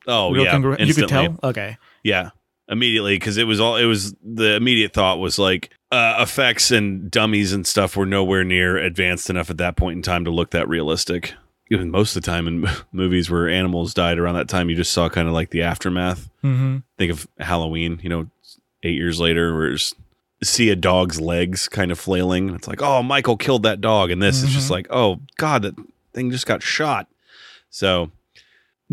[0.06, 2.30] Oh real yeah, kangaroo you could tell okay Yeah,
[2.72, 7.10] immediately because it was all it was the immediate thought was like uh, effects and
[7.10, 10.50] dummies and stuff were nowhere near advanced enough at that point in time to look
[10.50, 11.34] that realistic.
[11.70, 14.92] Even most of the time in movies where animals died around that time, you just
[14.92, 16.28] saw kind of like the aftermath.
[16.42, 16.78] mm-hmm.
[16.98, 18.28] Think of Halloween, you know,
[18.82, 19.94] eight years later, where it's
[20.42, 22.50] see a dog's legs kind of flailing.
[22.54, 24.70] It's like, oh, Michael killed that dog, and this is just Mhm.
[24.72, 25.74] like, oh God, that
[26.12, 27.06] thing just got shot.
[27.70, 28.10] So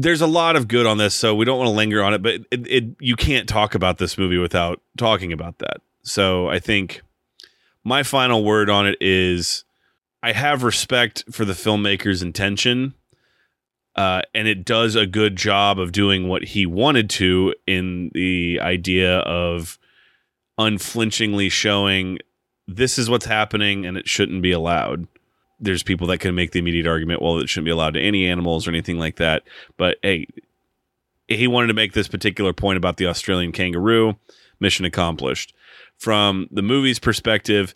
[0.02, 2.22] there's a lot of good on this, so we don't want to linger on it,
[2.22, 5.82] but it, it you can't talk about this movie without talking about that.
[6.04, 7.02] So I think
[7.84, 9.66] my final word on it is
[10.24, 12.94] I have respect for the filmmaker's intention.
[13.96, 18.58] Uh, and it does a good job of doing what he wanted to in the
[18.62, 19.78] idea of
[20.58, 22.20] unflinchingly showing
[22.66, 25.08] this is what's happening and it shouldn't be allowed.
[25.60, 28.26] There's people that can make the immediate argument, well, it shouldn't be allowed to any
[28.28, 29.44] animals or anything like that.
[29.78, 30.28] But hey,
[31.28, 34.18] he wanted to make this particular point about the Australian kangaroo.
[34.60, 35.54] Mission accomplished.
[35.98, 37.74] From the movie's perspective,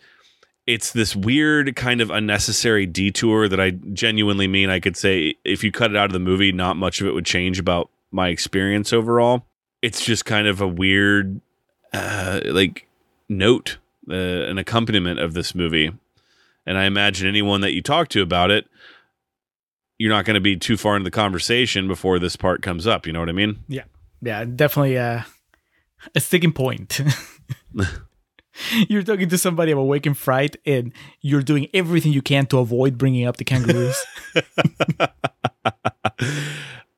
[0.66, 5.62] it's this weird kind of unnecessary detour that I genuinely mean I could say if
[5.62, 8.28] you cut it out of the movie, not much of it would change about my
[8.28, 9.44] experience overall.
[9.82, 11.40] It's just kind of a weird,
[11.92, 12.86] uh, like,
[13.28, 15.92] note, uh, an accompaniment of this movie.
[16.66, 18.66] And I imagine anyone that you talk to about it,
[19.98, 23.06] you're not going to be too far into the conversation before this part comes up.
[23.06, 23.60] You know what I mean?
[23.68, 23.84] Yeah,
[24.22, 25.26] yeah, definitely a
[26.14, 27.00] a sticking point.
[28.88, 32.58] you're talking to somebody about Wake in Fright, and you're doing everything you can to
[32.58, 33.96] avoid bringing up the kangaroos.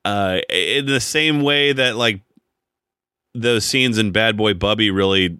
[0.05, 2.21] uh, in the same way that like
[3.35, 5.39] those scenes in Bad Boy Bubby really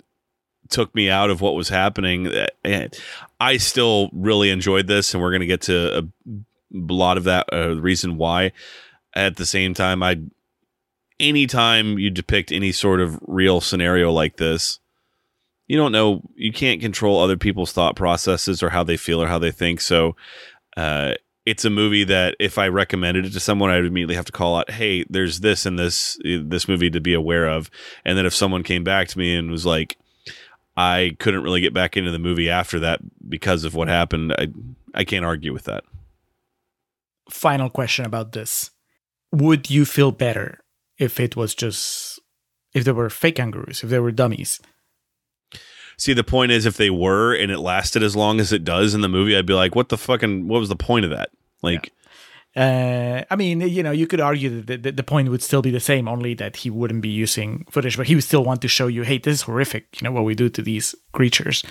[0.69, 2.27] took me out of what was happening.
[2.27, 2.89] Eh, eh,
[3.39, 6.05] I still really enjoyed this, and we're going to get to a
[6.73, 8.53] lot of that uh, reason why.
[9.15, 10.21] At the same time, I
[11.19, 14.79] anytime you depict any sort of real scenario like this,
[15.67, 19.27] you don't know, you can't control other people's thought processes or how they feel or
[19.27, 19.81] how they think.
[19.81, 20.17] So,
[20.77, 21.15] uh,
[21.47, 24.57] it's a movie that if I recommended it to someone, I'd immediately have to call
[24.57, 27.71] out, "Hey, there's this and this this movie to be aware of."
[28.05, 29.97] And then if someone came back to me and was like,
[30.77, 34.49] "I couldn't really get back into the movie after that because of what happened," I
[34.95, 35.85] I can't argue with that.
[37.31, 38.71] Final question about this:
[39.33, 40.61] Would you feel better
[40.99, 42.21] if it was just
[42.73, 44.61] if there were fake kangaroos, if they were dummies?
[45.99, 48.93] See, the point is, if they were and it lasted as long as it does
[48.93, 50.47] in the movie, I'd be like, "What the fucking?
[50.47, 51.31] What was the point of that?"
[51.63, 51.93] Like,
[52.57, 55.71] Uh, I mean, you know, you could argue that the, the point would still be
[55.71, 58.69] the same, only that he wouldn't be using footage, but he would still want to
[58.69, 60.01] show you, hey, this is horrific.
[60.01, 61.63] You know what we do to these creatures.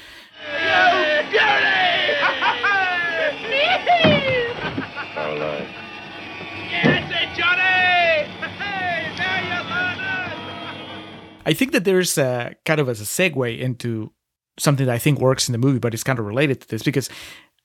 [11.48, 14.12] I think that there's a kind of as a segue into
[14.58, 16.84] something that I think works in the movie, but it's kind of related to this
[16.84, 17.10] because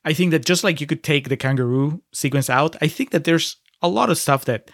[0.04, 3.24] I think that just like you could take the kangaroo sequence out, I think that
[3.24, 4.70] there's a lot of stuff that,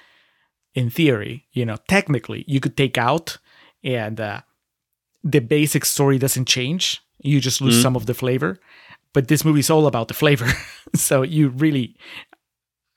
[0.74, 3.38] in theory, you know, technically you could take out,
[3.82, 4.40] and uh,
[5.24, 7.02] the basic story doesn't change.
[7.18, 8.58] You just lose some of the flavor.
[9.12, 10.46] But this movie is all about the flavor,
[10.94, 11.96] so you really,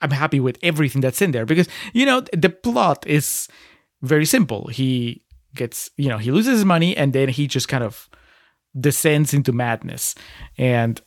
[0.01, 3.47] I'm happy with everything that's in there because you know the plot is
[4.01, 4.67] very simple.
[4.67, 5.23] He
[5.55, 8.09] gets, you know, he loses his money and then he just kind of
[8.79, 10.15] descends into madness.
[10.57, 11.01] And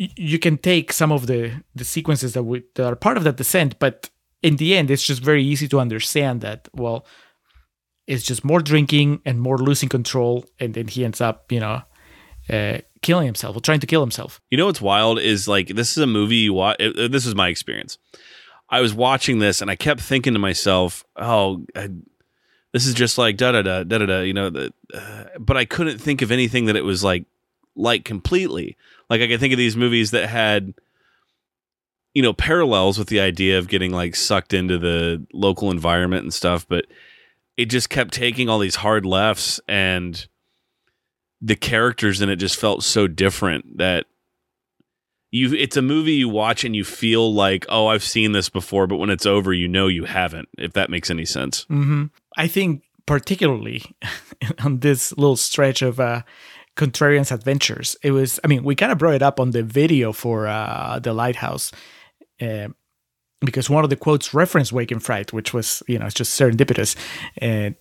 [0.00, 3.36] you can take some of the the sequences that, we, that are part of that
[3.36, 4.10] descent, but
[4.42, 6.68] in the end, it's just very easy to understand that.
[6.72, 7.04] Well,
[8.06, 11.82] it's just more drinking and more losing control, and then he ends up, you know,
[12.48, 14.40] uh, killing himself or trying to kill himself.
[14.50, 16.78] You know what's wild is like this is a movie you watch.
[16.78, 17.98] This is my experience.
[18.70, 21.90] I was watching this and I kept thinking to myself, "Oh, I,
[22.72, 25.58] this is just like da da da da da da." You know, the, uh, but
[25.58, 27.26] I couldn't think of anything that it was like
[27.80, 28.76] like completely.
[29.08, 30.74] Like I can think of these movies that had
[32.14, 36.34] you know parallels with the idea of getting like sucked into the local environment and
[36.34, 36.86] stuff, but
[37.56, 40.28] it just kept taking all these hard lefts and
[41.42, 44.06] the characters in it just felt so different that
[45.30, 48.86] you it's a movie you watch and you feel like oh i've seen this before
[48.86, 52.46] but when it's over you know you haven't if that makes any sense hmm I
[52.46, 53.82] think particularly
[54.64, 56.22] on this little stretch of uh,
[56.76, 58.40] Contrarian's adventures, it was.
[58.44, 61.72] I mean, we kind of brought it up on the video for uh, the lighthouse.
[62.40, 62.68] Uh,
[63.42, 66.38] because one of the quotes referenced Wake in Fright, which was, you know, it's just
[66.38, 66.94] serendipitous.
[67.38, 67.74] And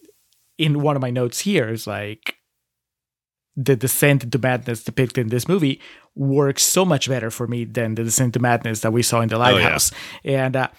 [0.57, 2.35] in one of my notes here is like,
[3.55, 5.81] the descent into madness depicted in this movie
[6.15, 9.27] works so much better for me than the descent into madness that we saw in
[9.27, 9.41] the yeah.
[9.41, 9.91] lighthouse.
[10.23, 10.69] And uh,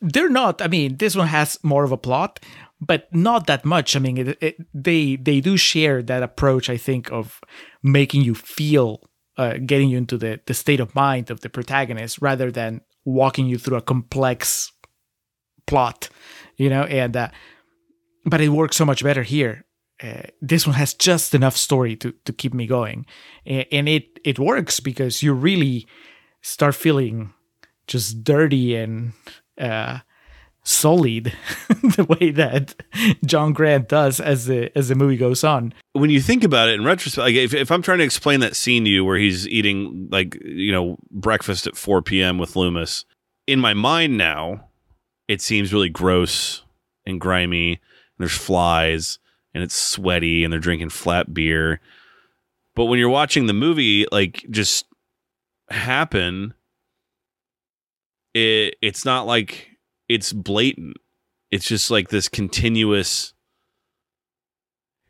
[0.00, 0.62] they're not.
[0.62, 2.38] I mean, this one has more of a plot,
[2.84, 3.94] but not that much.
[3.94, 6.68] I mean, it, it, they they do share that approach.
[6.68, 7.40] I think of
[7.82, 9.00] making you feel,
[9.36, 13.46] uh, getting you into the the state of mind of the protagonist rather than walking
[13.46, 14.72] you through a complex
[15.66, 16.08] plot.
[16.56, 17.28] You know, and uh,
[18.24, 19.64] but it works so much better here.
[20.02, 23.06] Uh, this one has just enough story to to keep me going,
[23.46, 25.86] and, and it it works because you really
[26.42, 27.32] start feeling
[27.86, 29.12] just dirty and
[29.60, 30.00] uh,
[30.64, 31.32] solid
[31.68, 32.74] the way that
[33.24, 35.74] John Grant does as the as the movie goes on.
[35.92, 38.54] when you think about it in retrospect like if, if i'm trying to explain that
[38.54, 43.04] scene to you where he's eating like you know breakfast at 4 p.m with loomis
[43.46, 44.68] in my mind now
[45.28, 46.62] it seems really gross
[47.06, 47.72] and grimy.
[47.72, 47.80] And
[48.18, 49.18] there's flies
[49.54, 51.80] and it's sweaty and they're drinking flat beer.
[52.74, 54.86] But when you're watching the movie, like just
[55.70, 56.54] happen,
[58.34, 59.70] it it's not like
[60.08, 60.96] it's blatant.
[61.50, 63.34] It's just like this continuous.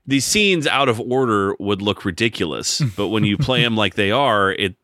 [0.06, 4.10] These scenes out of order would look ridiculous, but when you play them like they
[4.10, 4.76] are, it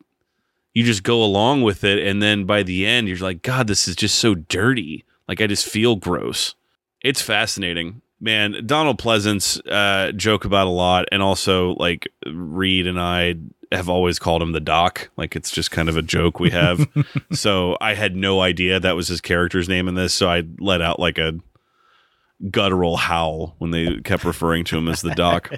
[0.73, 3.87] you just go along with it, and then by the end, you're like, God, this
[3.87, 5.03] is just so dirty.
[5.27, 6.55] Like I just feel gross.
[7.01, 8.63] It's fascinating, man.
[8.65, 13.35] Donald Pleasence uh, joke about a lot, and also like Reed and I
[13.71, 15.09] have always called him the Doc.
[15.15, 16.87] Like it's just kind of a joke we have.
[17.31, 20.81] so I had no idea that was his character's name in this, so I let
[20.81, 21.39] out like a
[22.49, 25.51] guttural howl when they kept referring to him as the Doc.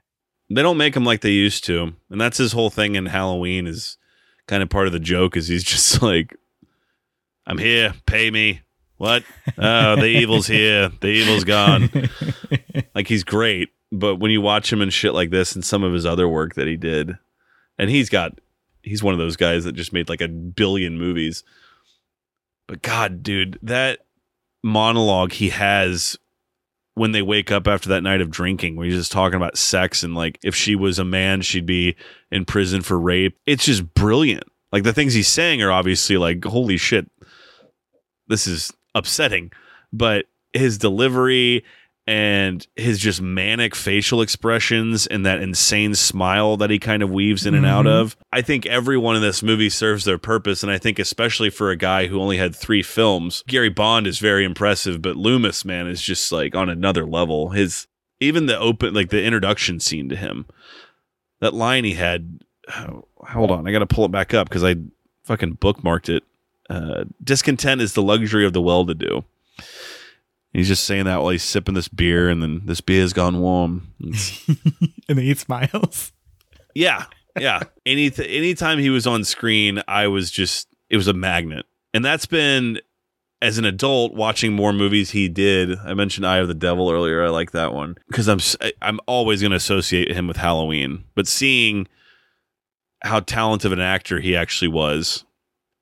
[0.50, 3.66] they don't make him like they used to, and that's his whole thing in Halloween
[3.66, 3.98] is
[4.46, 6.34] kind of part of the joke is he's just like,
[7.46, 8.62] I'm here, pay me.
[8.98, 9.22] What?
[9.56, 10.90] Oh, the evil's here.
[11.00, 11.88] The evil's gone.
[12.94, 15.92] like he's great, but when you watch him and shit like this and some of
[15.92, 17.16] his other work that he did,
[17.78, 18.38] and he's got
[18.82, 21.44] he's one of those guys that just made like a billion movies.
[22.66, 24.00] But god, dude, that
[24.64, 26.18] monologue he has
[26.94, 30.02] when they wake up after that night of drinking, where he's just talking about sex
[30.02, 31.94] and like if she was a man, she'd be
[32.32, 33.38] in prison for rape.
[33.46, 34.44] It's just brilliant.
[34.72, 37.08] Like the things he's saying are obviously like, holy shit,
[38.26, 39.52] this is upsetting.
[39.92, 41.64] But his delivery
[42.08, 47.44] and his just manic facial expressions and that insane smile that he kind of weaves
[47.44, 48.00] in and out mm-hmm.
[48.00, 48.16] of.
[48.32, 50.62] I think everyone in this movie serves their purpose.
[50.62, 54.20] And I think, especially for a guy who only had three films, Gary Bond is
[54.20, 57.50] very impressive, but Loomis, man, is just like on another level.
[57.50, 57.86] His
[58.20, 60.46] even the open, like the introduction scene to him,
[61.40, 62.40] that line he had.
[62.70, 64.76] hold on, I got to pull it back up because I
[65.24, 66.24] fucking bookmarked it.
[66.68, 69.24] Uh, discontent is the luxury of the well-to-do.
[70.52, 73.92] He's just saying that while he's sipping this beer, and then this beer's gone warm.
[75.08, 76.12] And then he smiles.
[76.74, 77.06] yeah,
[77.38, 77.60] yeah.
[77.86, 81.64] Any anytime he was on screen, I was just it was a magnet,
[81.94, 82.78] and that's been
[83.40, 85.78] as an adult watching more movies he did.
[85.78, 87.24] I mentioned Eye of the Devil earlier.
[87.24, 88.40] I like that one because I'm
[88.82, 91.88] I'm always going to associate him with Halloween, but seeing
[93.02, 95.24] how talented of an actor he actually was,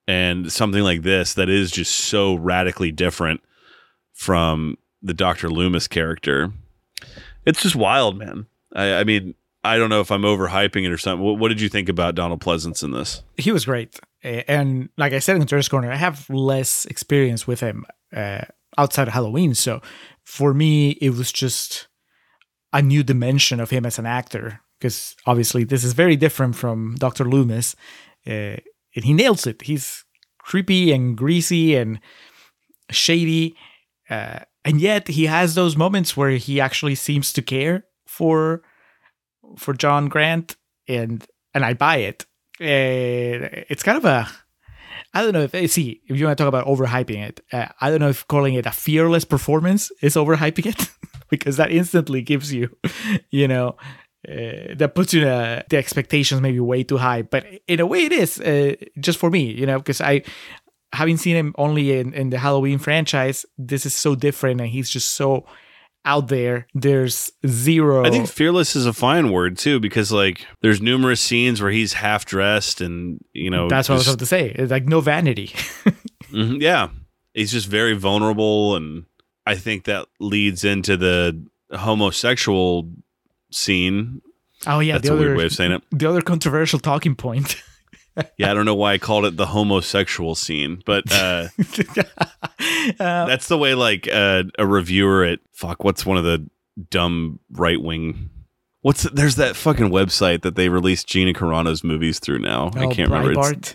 [0.08, 3.40] and something like this that is just so radically different
[4.12, 5.50] from the Dr.
[5.50, 6.52] Loomis character.
[7.44, 8.46] It's just wild, man.
[8.74, 9.34] I, I mean,
[9.64, 11.24] I don't know if I'm overhyping it or something.
[11.24, 13.22] What, what did you think about Donald Pleasence in this?
[13.36, 13.98] He was great.
[14.22, 17.84] And like I said in Turner's Corner, I have less experience with him
[18.14, 18.42] uh,
[18.78, 19.54] outside of Halloween.
[19.54, 19.80] So
[20.24, 21.88] for me, it was just
[22.72, 24.60] a new dimension of him as an actor.
[24.78, 27.24] Because obviously, this is very different from Dr.
[27.24, 27.74] Loomis.
[28.26, 28.56] Uh,
[28.96, 29.62] and he nails it.
[29.62, 30.04] He's
[30.38, 32.00] creepy and greasy and
[32.90, 33.56] shady.
[34.08, 38.62] Uh, and yet he has those moments where he actually seems to care for
[39.58, 40.56] for John Grant
[40.88, 41.24] and
[41.54, 42.26] and I buy it.
[42.60, 44.28] Uh, it's kind of a
[45.14, 47.40] I don't know if eh, see if you want to talk about overhyping it.
[47.52, 50.90] Uh, I don't know if calling it a fearless performance is overhyping it
[51.30, 52.76] because that instantly gives you,
[53.30, 53.76] you know,
[54.28, 57.22] uh, that puts you uh, the expectations maybe way too high.
[57.22, 60.22] But in a way, it is uh, just for me, you know, because I
[60.92, 64.88] having seen him only in, in the Halloween franchise, this is so different, and he's
[64.90, 65.44] just so
[66.04, 66.66] out there.
[66.74, 68.04] There's zero.
[68.06, 71.94] I think fearless is a fine word too, because like there's numerous scenes where he's
[71.94, 74.50] half dressed and you know that's what I was about to say.
[74.54, 75.52] It's like no vanity.
[76.32, 76.88] Mhm, yeah,
[77.34, 79.04] he's just very vulnerable, and
[79.46, 82.90] I think that leads into the homosexual
[83.50, 84.22] scene.
[84.66, 85.82] oh yeah, That's the a weird other way of saying it.
[85.90, 87.62] the other controversial talking point.
[88.38, 91.48] Yeah, I don't know why I called it the homosexual scene, but uh,
[92.98, 95.84] Uh, that's the way like uh, a reviewer at fuck.
[95.84, 96.48] What's one of the
[96.90, 98.30] dumb right wing?
[98.82, 102.70] What's there's that fucking website that they release Gina Carano's movies through now.
[102.74, 103.52] I oh, can't remember.
[103.52, 103.74] It's,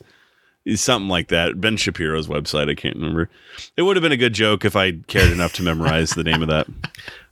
[0.65, 1.59] it's something like that.
[1.59, 2.69] Ben Shapiro's website.
[2.69, 3.29] I can't remember.
[3.75, 6.41] It would have been a good joke if I cared enough to memorize the name
[6.41, 6.67] of that.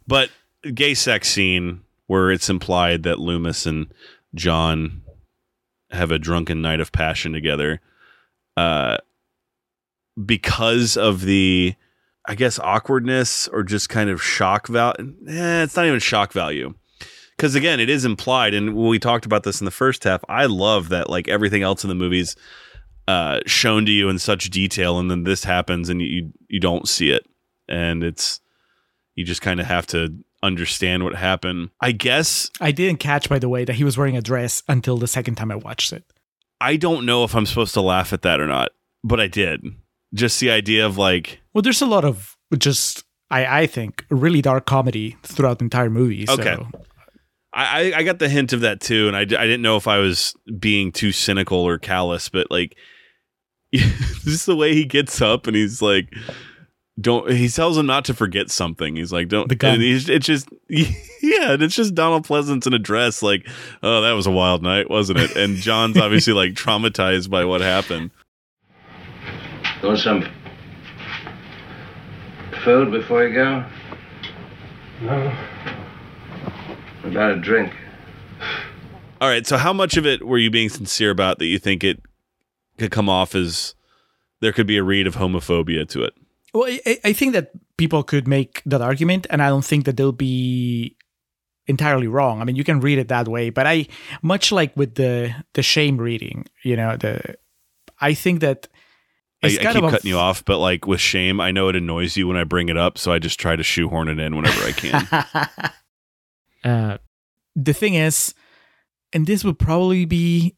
[0.07, 0.29] But
[0.73, 3.93] gay sex scene where it's implied that Loomis and
[4.33, 5.03] John
[5.91, 7.81] have a drunken night of passion together.
[8.57, 8.97] Uh,
[10.25, 11.75] because of the,
[12.27, 15.15] I guess, awkwardness or just kind of shock value.
[15.27, 16.73] Eh, it's not even shock value.
[17.37, 20.47] Because again, it is implied, and we talked about this in the first half, I
[20.47, 22.35] love that like everything else in the movies
[23.07, 26.89] uh, shown to you in such detail, and then this happens, and you you don't
[26.89, 27.27] see it,
[27.67, 28.41] and it's
[29.13, 31.69] you just kind of have to understand what happened.
[31.81, 34.97] I guess I didn't catch, by the way, that he was wearing a dress until
[34.97, 36.03] the second time I watched it.
[36.61, 38.71] I don't know if I'm supposed to laugh at that or not,
[39.03, 39.63] but I did.
[40.13, 44.41] Just the idea of like, Well, there's a lot of just I I think really
[44.41, 46.25] dark comedy throughout the entire movie.
[46.25, 46.33] So.
[46.33, 46.57] Okay.
[47.53, 49.87] I, I- I got the hint of that too, and I, I didn't know if
[49.87, 52.75] I was being too cynical or callous, but like,
[53.73, 56.13] just the way he gets up and he's like,
[56.99, 57.31] don't.
[57.31, 58.95] He tells him not to forget something.
[58.95, 59.47] He's like, don't.
[59.47, 59.75] The gun.
[59.75, 63.21] and he's, it's just, yeah, and it's just Donald Pleasence in a dress.
[63.21, 63.47] Like,
[63.83, 65.35] oh, that was a wild night, wasn't it?
[65.35, 68.11] And John's obviously like traumatized by what happened.
[69.83, 70.27] Want some
[72.63, 73.65] food before you go?
[75.01, 75.29] No.
[77.01, 77.73] What about a drink?
[79.21, 79.47] All right.
[79.47, 82.01] So, how much of it were you being sincere about that you think it
[82.77, 83.75] could come off as
[84.41, 86.13] there could be a read of homophobia to it?
[86.53, 89.97] Well, I, I think that people could make that argument, and I don't think that
[89.97, 90.97] they'll be
[91.67, 92.41] entirely wrong.
[92.41, 93.87] I mean, you can read it that way, but I,
[94.21, 97.35] much like with the the shame reading, you know, the
[98.01, 98.67] I think that
[99.43, 102.27] I, I keep cutting you off, but like with shame, I know it annoys you
[102.27, 104.71] when I bring it up, so I just try to shoehorn it in whenever I
[104.71, 105.71] can.
[106.71, 106.97] uh,
[107.55, 108.33] the thing is,
[109.13, 110.55] and this would probably be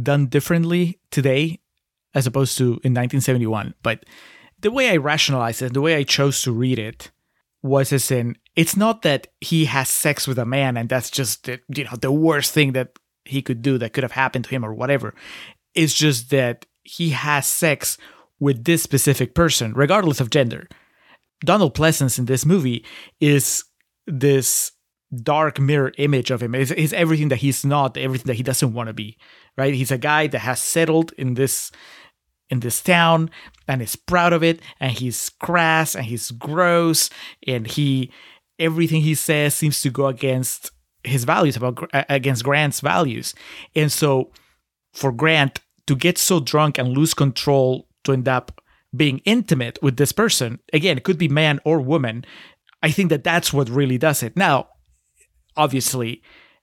[0.00, 1.60] done differently today
[2.14, 4.04] as opposed to in 1971, but
[4.64, 7.10] the way I rationalized it, the way I chose to read it
[7.62, 11.44] was as in it's not that he has sex with a man and that's just
[11.44, 14.50] the, you know the worst thing that he could do that could have happened to
[14.50, 15.14] him or whatever.
[15.74, 17.98] It's just that he has sex
[18.40, 20.66] with this specific person regardless of gender.
[21.44, 22.86] Donald Pleasence in this movie
[23.20, 23.64] is
[24.06, 24.72] this
[25.14, 26.54] dark mirror image of him.
[26.54, 29.18] Is everything that he's not, everything that he doesn't want to be.
[29.58, 29.74] Right?
[29.74, 31.70] He's a guy that has settled in this
[32.50, 33.30] in this town
[33.66, 37.10] and is proud of it and he's crass and he's gross
[37.46, 38.10] and he
[38.58, 40.70] everything he says seems to go against
[41.04, 43.34] his values about against Grant's values.
[43.76, 44.30] And so
[44.92, 48.60] for Grant to get so drunk and lose control to end up
[48.96, 52.24] being intimate with this person, again, it could be man or woman.
[52.82, 54.36] I think that that's what really does it.
[54.36, 54.68] Now,
[55.56, 56.22] obviously,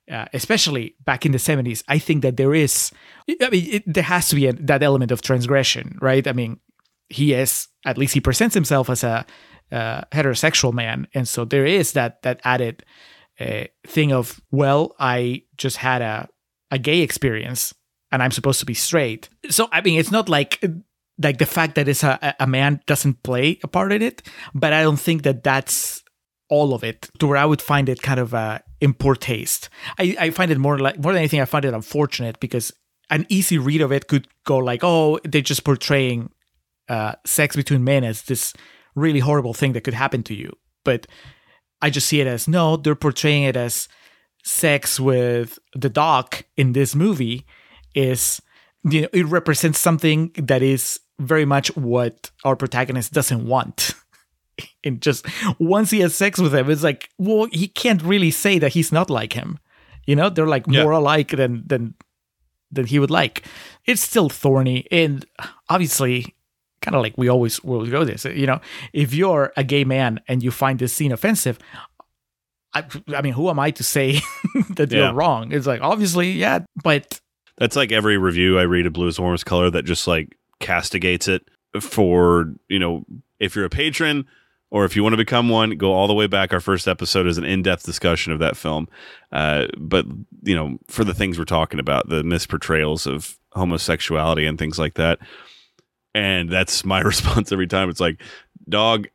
[0.10, 2.92] uh, especially back in the 70s, I think that there is,
[3.42, 6.28] I mean, it, there has to be a, that element of transgression, right?
[6.28, 6.60] I mean,
[7.12, 9.26] he is, at least he presents himself as a
[9.72, 11.08] uh, heterosexual man.
[11.14, 12.84] And so there is that, that added
[13.40, 16.28] uh, thing of, well, I just had a,
[16.70, 17.74] a gay experience
[18.12, 19.30] and I'm supposed to be straight.
[19.50, 20.64] So, I mean, it's not like,
[21.22, 24.22] like the fact that it's a, a man doesn't play a part in it,
[24.54, 26.04] but I don't think that that's
[26.50, 29.70] all of it to where I would find it kind of uh, in poor taste.
[29.98, 32.74] I, I find it more like more than anything, I find it unfortunate because
[33.10, 36.30] an easy read of it could go like, oh, they're just portraying
[36.90, 38.54] uh, sex between men as this
[38.96, 40.52] really horrible thing that could happen to you.
[40.84, 41.08] But
[41.82, 43.88] I just see it as no, they're portraying it as
[44.44, 47.46] sex with the doc in this movie
[47.94, 48.42] is
[48.84, 53.94] you know it represents something that is very much what our protagonist doesn't want.
[54.84, 55.26] and just
[55.60, 58.92] once he has sex with him, it's like, well, he can't really say that he's
[58.92, 59.60] not like him.
[60.08, 60.84] You know, they're like Yeah.
[60.84, 61.94] more alike than than
[62.72, 63.46] than he would like.
[63.86, 65.26] It's still thorny, and
[65.70, 66.36] obviously,
[66.82, 68.26] kind of like we always will go this.
[68.26, 68.60] You know,
[68.94, 71.60] if you're a gay man and you find this scene offensive,
[72.74, 72.84] I,
[73.16, 74.20] I mean, who am I to say
[74.76, 75.06] that Yeah.
[75.06, 75.52] you're wrong?
[75.52, 77.20] It's like obviously, yeah, but
[77.58, 80.38] That's like every review I read of Blue is the Warmest Color that just like
[80.60, 81.44] castigates it
[81.80, 83.06] for, you know,
[83.40, 84.26] if you're a patron
[84.70, 86.54] or if you want to become one, go all the way back.
[86.54, 88.88] Our first episode is an in depth discussion of that film.
[89.32, 90.06] Uh, but,
[90.44, 94.94] you know, for the things we're talking about, the misportrayals of homosexuality and things like
[94.94, 95.20] that.
[96.14, 97.90] And that's my response every time.
[97.90, 98.22] It's like,
[98.68, 99.08] dog,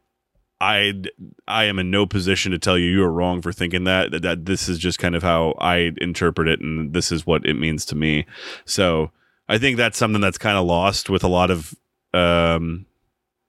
[0.61, 1.03] I
[1.47, 4.23] I am in no position to tell you you are wrong for thinking that, that
[4.23, 7.55] that this is just kind of how I interpret it and this is what it
[7.55, 8.25] means to me.
[8.65, 9.11] So
[9.49, 11.75] I think that's something that's kind of lost with a lot of
[12.15, 12.87] um,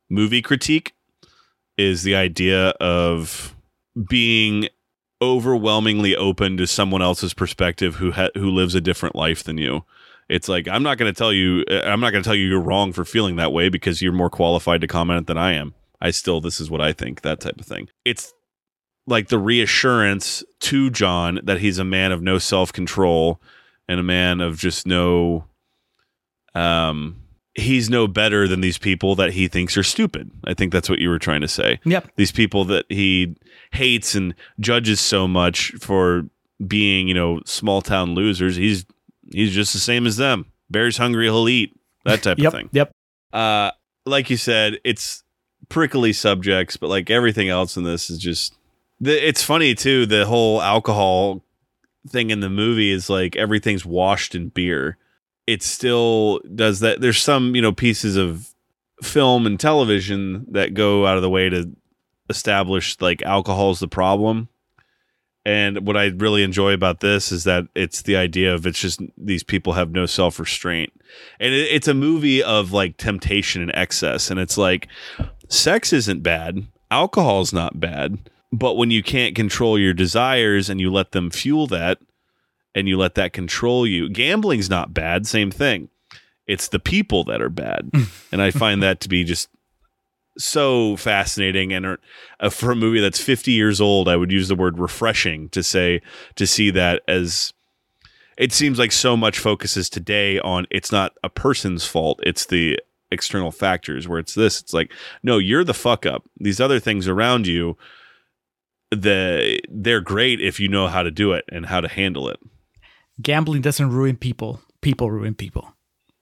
[0.09, 0.93] movie critique
[1.77, 3.55] is the idea of
[4.09, 4.67] being
[5.21, 9.83] overwhelmingly open to someone else's perspective who ha- who lives a different life than you.
[10.30, 12.61] It's like I'm not going to tell you I'm not going to tell you you're
[12.61, 15.73] wrong for feeling that way because you're more qualified to comment than I am.
[16.01, 17.89] I still this is what I think, that type of thing.
[18.05, 18.34] It's
[19.05, 23.41] like the reassurance to John that he's a man of no self-control
[23.88, 25.45] and a man of just no
[26.53, 27.21] um
[27.55, 30.30] he's no better than these people that he thinks are stupid.
[30.45, 31.80] I think that's what you were trying to say.
[31.86, 33.36] yep, These people that he
[33.71, 36.23] hates and judges so much for
[36.65, 38.55] being, you know, small town losers.
[38.55, 38.86] He's
[39.32, 40.45] he's just the same as them.
[40.69, 41.73] Bear's hungry, he'll eat.
[42.05, 42.69] That type yep, of thing.
[42.71, 42.91] yep.
[43.34, 43.71] Uh
[44.05, 45.23] like you said, it's
[45.69, 48.57] prickly subjects, but like everything else in this is just
[48.99, 51.43] the, it's funny too, the whole alcohol
[52.07, 54.97] thing in the movie is like everything's washed in beer.
[55.45, 57.01] It still does that.
[57.01, 58.53] There's some, you know, pieces of
[59.01, 61.71] film and television that go out of the way to
[62.30, 64.49] establish like alcohol is the problem.
[65.47, 68.99] And what I really enjoy about this is that it's the idea of it's just
[69.17, 70.91] these people have no self restraint.
[71.39, 74.29] And it, it's a movie of like temptation and excess.
[74.29, 74.89] And it's like
[75.47, 78.29] sex isn't bad, alcohol's not bad.
[78.51, 81.99] But when you can't control your desires and you let them fuel that
[82.75, 85.87] and you let that control you, gambling's not bad, same thing.
[86.45, 87.89] It's the people that are bad.
[88.33, 89.47] and I find that to be just
[90.38, 91.97] so fascinating and
[92.39, 95.63] uh, for a movie that's 50 years old i would use the word refreshing to
[95.63, 96.01] say
[96.35, 97.53] to see that as
[98.38, 102.79] it seems like so much focuses today on it's not a person's fault it's the
[103.09, 104.91] external factors where it's this it's like
[105.23, 107.77] no you're the fuck up these other things around you
[108.91, 112.39] the they're great if you know how to do it and how to handle it
[113.21, 114.61] Gambling doesn't ruin people.
[114.81, 115.73] People ruin people.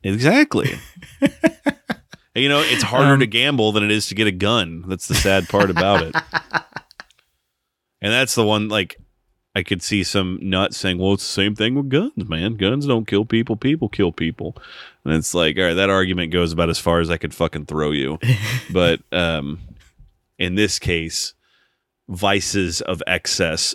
[0.04, 0.80] exactly
[2.36, 4.84] you know it's harder Um, to gamble than it is to get a gun.
[4.88, 6.16] That's the sad part about it.
[8.02, 8.98] And that's the one like
[9.56, 12.56] i could see some nuts saying well it's the same thing with guns man.
[12.56, 13.56] Guns don't kill people.
[13.56, 14.56] People kill people.
[15.04, 17.66] And it's like all right that argument goes about as far as i could fucking
[17.66, 18.20] throw you.
[18.72, 19.60] But um
[20.38, 21.34] in this case
[22.10, 23.74] vices of excess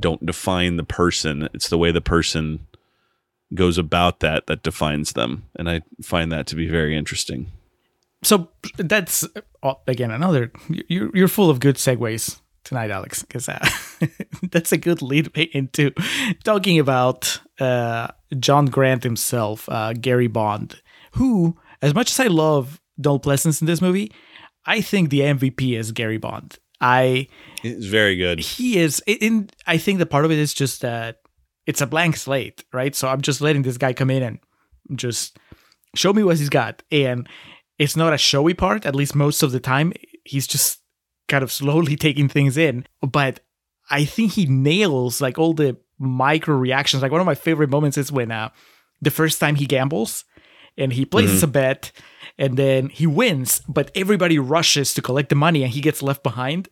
[0.00, 1.48] don't define the person.
[1.54, 2.66] It's the way the person
[3.54, 5.44] goes about that that defines them.
[5.54, 7.52] And i find that to be very interesting
[8.22, 9.26] So that's
[9.62, 10.52] uh, again another.
[10.88, 13.64] You're you're full of good segues tonight, Alex, because uh,
[14.50, 15.92] that's a good lead into
[16.44, 18.08] talking about uh,
[18.38, 23.66] John Grant himself, uh, Gary Bond, who, as much as I love Donald Pleasence in
[23.66, 24.12] this movie,
[24.66, 26.58] I think the MVP is Gary Bond.
[26.80, 27.28] I
[27.64, 31.20] it's very good he is in i think the part of it is just that
[31.66, 34.38] it's a blank slate right so i'm just letting this guy come in and
[34.94, 35.38] just
[35.94, 37.28] show me what he's got and
[37.78, 39.92] it's not a showy part at least most of the time.
[40.24, 40.80] He's just
[41.28, 42.86] kind of slowly taking things in.
[43.02, 43.40] But
[43.90, 47.02] i think he nails like all the micro reactions.
[47.02, 48.50] Like one of my favorite moments is when uh
[49.00, 50.24] the first time he gambles
[50.76, 51.92] and he places a bet
[52.36, 56.22] and then he wins but everybody rushes to collect the money and he gets left
[56.22, 56.68] behind.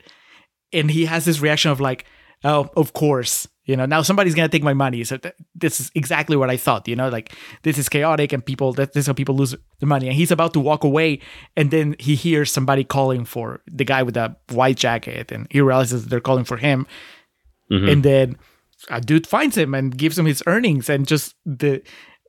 [0.73, 2.05] And he has this reaction of like,
[2.43, 5.91] "Oh, of course, you know, now somebody's gonna take my money." So th- this is
[5.95, 6.89] exactly what I thought.
[6.89, 9.87] You know, like this is chaotic, and people that this is how people lose the
[9.87, 10.07] money.
[10.07, 11.21] And he's about to walk away,
[11.57, 15.61] and then he hears somebody calling for the guy with the white jacket, and he
[15.61, 16.87] realizes they're calling for him.
[17.89, 18.37] And then
[18.89, 21.83] a dude finds him and gives him his earnings, and just the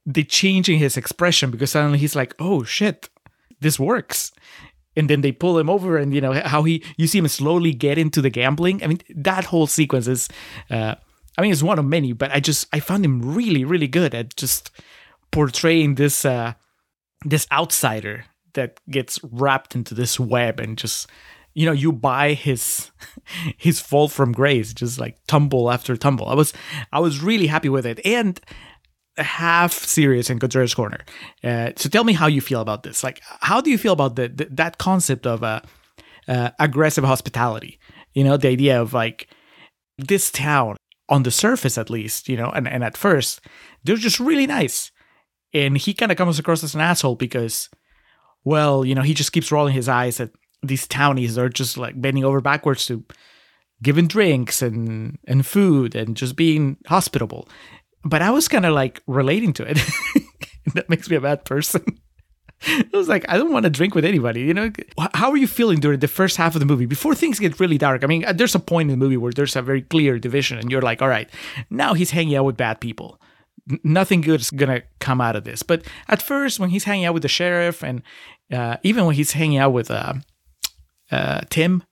[0.06, 3.10] the change in his expression because suddenly he's like, "Oh shit,
[3.60, 4.32] this works."
[4.98, 7.72] and then they pull him over and you know how he you see him slowly
[7.72, 10.28] get into the gambling i mean that whole sequence is
[10.72, 10.96] uh
[11.38, 14.14] i mean it's one of many but i just i found him really really good
[14.14, 14.72] at just
[15.32, 16.54] portraying this uh
[17.26, 21.08] this outsider that gets wrapped into this web and just
[21.54, 22.92] you know you buy his
[23.58, 26.54] his fall from grace just like tumble after tumble i was
[26.92, 28.40] i was really happy with it and
[29.18, 31.00] half serious in Contreras Corner.
[31.44, 33.04] Uh, so tell me how you feel about this.
[33.04, 35.62] Like, how do you feel about the, the that concept of uh,
[36.28, 37.80] uh, aggressive hospitality?
[38.14, 39.28] You know, the idea of like
[39.98, 40.78] this town
[41.10, 43.42] on the surface, at least, you know, and, and at first,
[43.84, 44.92] they're just really nice.
[45.54, 47.70] And he kind of comes across as an asshole because,
[48.44, 50.32] well, you know, he just keeps rolling his eyes at
[50.62, 51.36] these townies.
[51.36, 53.04] They're just like bending over backwards to
[53.82, 57.48] giving drinks and and food and just being hospitable
[58.04, 59.80] but I was kind of like relating to it.
[60.74, 62.00] that makes me a bad person.
[62.68, 64.42] I was like, I don't want to drink with anybody.
[64.42, 64.72] You know,
[65.14, 67.78] how are you feeling during the first half of the movie before things get really
[67.78, 68.04] dark?
[68.04, 70.58] I mean, uh, there's a point in the movie where there's a very clear division,
[70.58, 71.30] and you're like, all right,
[71.70, 73.20] now he's hanging out with bad people.
[73.84, 75.62] Nothing good is gonna come out of this.
[75.62, 78.02] But at first, when he's hanging out with the sheriff, and
[78.52, 80.14] uh, even when he's hanging out with uh,
[81.12, 81.84] uh, Tim,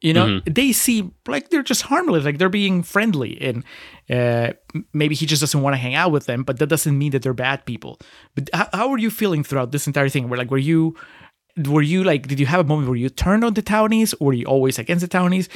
[0.00, 3.64] you know, they seem like they're just harmless, like they're being friendly, and
[4.10, 4.52] uh,
[4.92, 6.42] maybe he just doesn't want to hang out with them.
[6.42, 7.98] But that doesn't mean that they're bad people.
[8.34, 10.28] But how, how were you feeling throughout this entire thing?
[10.28, 10.94] Were like, were you,
[11.64, 14.26] were you like, did you have a moment where you turned on the townies, or
[14.26, 15.48] were you always against the townies?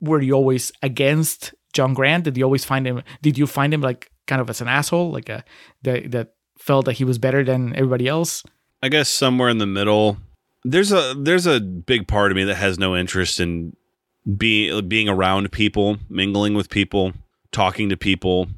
[0.00, 2.24] Were you always against John Grant?
[2.24, 3.02] Did you always find him?
[3.22, 5.44] Did you find him like kind of as an asshole, like a
[5.82, 8.42] that that felt that he was better than everybody else?
[8.82, 10.18] I guess somewhere in the middle.
[10.64, 13.76] There's a there's a big part of me that has no interest in
[14.36, 17.12] being being around people, mingling with people,
[17.50, 18.48] talking to people.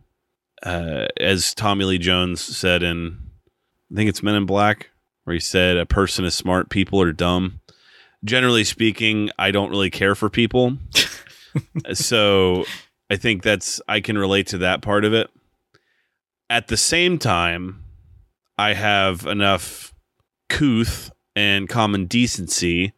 [0.62, 3.18] Uh, as Tommy Lee Jones said in,
[3.92, 4.90] I think it's Men in Black,
[5.24, 7.60] where he said, "A person is smart, people are dumb."
[8.24, 10.78] Generally speaking, I don't really care for people,
[11.92, 12.64] so
[13.10, 15.30] I think that's I can relate to that part of it.
[16.48, 17.84] At the same time,
[18.56, 19.92] I have enough
[20.48, 22.92] couth and common decency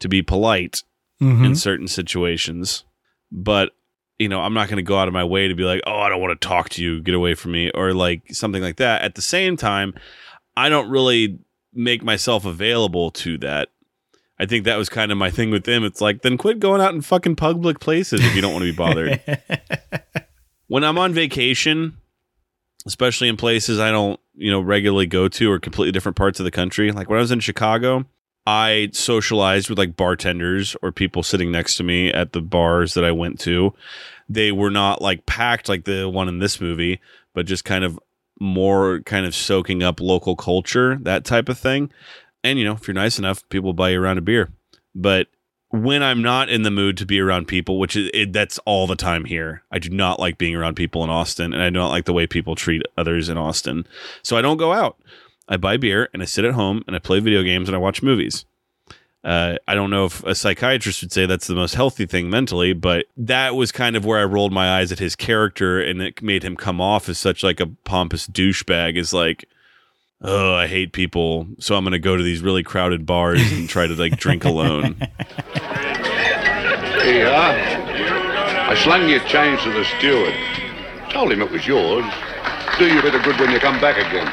[0.00, 0.82] to be polite
[1.20, 1.44] mm-hmm.
[1.44, 2.84] in certain situations.
[3.30, 3.72] But
[4.18, 6.00] you know, I'm not going to go out of my way to be like, "Oh,
[6.00, 7.00] I don't want to talk to you.
[7.00, 9.02] Get away from me," or like something like that.
[9.02, 9.94] At the same time,
[10.56, 11.38] I don't really
[11.72, 13.68] make myself available to that.
[14.40, 15.84] I think that was kind of my thing with them.
[15.84, 18.72] It's like, then quit going out in fucking public places if you don't want to
[18.72, 19.20] be bothered.
[20.68, 21.96] when I'm on vacation,
[22.88, 26.44] especially in places I don't, you know, regularly go to or completely different parts of
[26.44, 26.90] the country.
[26.90, 28.06] Like when I was in Chicago,
[28.46, 33.04] I socialized with like bartenders or people sitting next to me at the bars that
[33.04, 33.74] I went to.
[34.26, 36.98] They were not like packed like the one in this movie,
[37.34, 38.00] but just kind of
[38.40, 41.92] more kind of soaking up local culture, that type of thing.
[42.42, 44.48] And you know, if you're nice enough, people buy you around a beer.
[44.94, 45.26] But
[45.70, 48.86] when I'm not in the mood to be around people, which is it, that's all
[48.86, 49.62] the time here.
[49.70, 52.26] I do not like being around people in Austin, and I don't like the way
[52.26, 53.86] people treat others in Austin.
[54.22, 54.96] So I don't go out.
[55.48, 57.78] I buy beer and I sit at home and I play video games and I
[57.78, 58.44] watch movies.
[59.24, 62.72] Uh, I don't know if a psychiatrist would say that's the most healthy thing mentally,
[62.72, 66.22] but that was kind of where I rolled my eyes at his character, and it
[66.22, 68.96] made him come off as such like a pompous douchebag.
[68.96, 69.46] Is like,
[70.22, 73.68] oh, I hate people, so I'm going to go to these really crowded bars and
[73.68, 74.96] try to like drink alone.
[77.02, 77.88] Here you are.
[78.70, 80.34] I slung your change to the steward.
[81.10, 82.04] Told him it was yours.
[82.78, 84.26] Do you a bit of good when you come back again.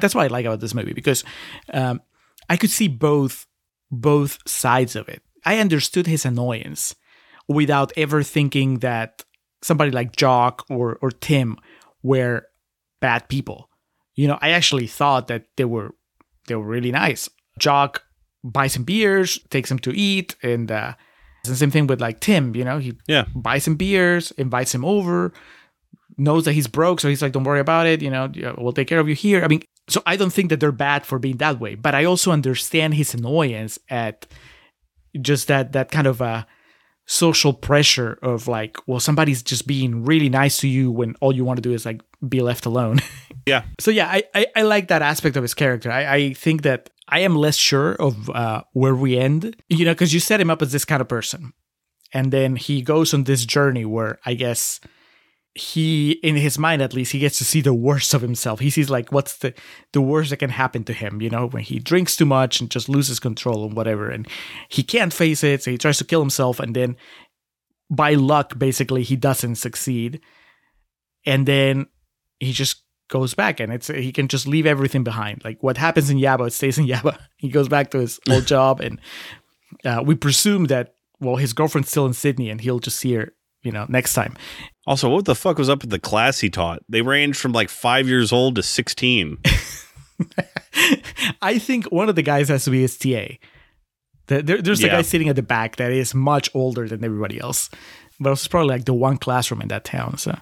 [0.00, 1.24] that's what I like about this movie because
[1.72, 2.00] um,
[2.48, 3.46] I could see both
[3.90, 5.22] both sides of it.
[5.44, 6.94] I understood his annoyance
[7.48, 9.24] without ever thinking that
[9.62, 11.56] somebody like Jock or or Tim
[12.02, 12.46] were
[13.00, 13.67] bad people.
[14.18, 15.94] You know, I actually thought that they were
[16.48, 17.30] they were really nice.
[17.58, 18.02] Jock
[18.42, 20.94] buys him beers, takes him to eat, and uh,
[21.40, 22.54] it's the same thing with like Tim.
[22.56, 23.26] You know, he Yeah.
[23.34, 25.32] buys him beers, invites him over,
[26.16, 28.02] knows that he's broke, so he's like, "Don't worry about it.
[28.02, 30.58] You know, we'll take care of you here." I mean, so I don't think that
[30.60, 34.26] they're bad for being that way, but I also understand his annoyance at
[35.20, 36.42] just that that kind of uh,
[37.06, 41.44] social pressure of like, well, somebody's just being really nice to you when all you
[41.44, 43.00] want to do is like be left alone.
[43.46, 43.62] Yeah.
[43.80, 45.90] So yeah, I, I, I like that aspect of his character.
[45.90, 49.92] I, I think that I am less sure of uh, where we end, you know,
[49.92, 51.54] because you set him up as this kind of person,
[52.12, 54.80] and then he goes on this journey where I guess
[55.54, 58.60] he, in his mind at least, he gets to see the worst of himself.
[58.60, 59.54] He sees like what's the
[59.92, 62.70] the worst that can happen to him, you know, when he drinks too much and
[62.70, 64.28] just loses control and whatever, and
[64.68, 66.96] he can't face it, so he tries to kill himself, and then
[67.90, 70.20] by luck, basically, he doesn't succeed,
[71.24, 71.86] and then
[72.40, 75.42] he just goes back and it's he can just leave everything behind.
[75.44, 77.18] Like what happens in Yabba, it stays in Yabba.
[77.36, 79.00] He goes back to his old job, and
[79.84, 83.32] uh, we presume that well, his girlfriend's still in Sydney, and he'll just see her,
[83.62, 84.36] you know, next time.
[84.86, 86.80] Also, what the fuck was up with the class he taught?
[86.88, 89.38] They ranged from like five years old to 16.
[91.42, 93.34] I think one of the guys has to be his TA.
[94.26, 94.96] There- there's a Yeah.
[94.96, 97.70] guy sitting at the back that is much older than everybody else,
[98.20, 100.18] but it's probably like the one classroom in that town.
[100.18, 100.38] So,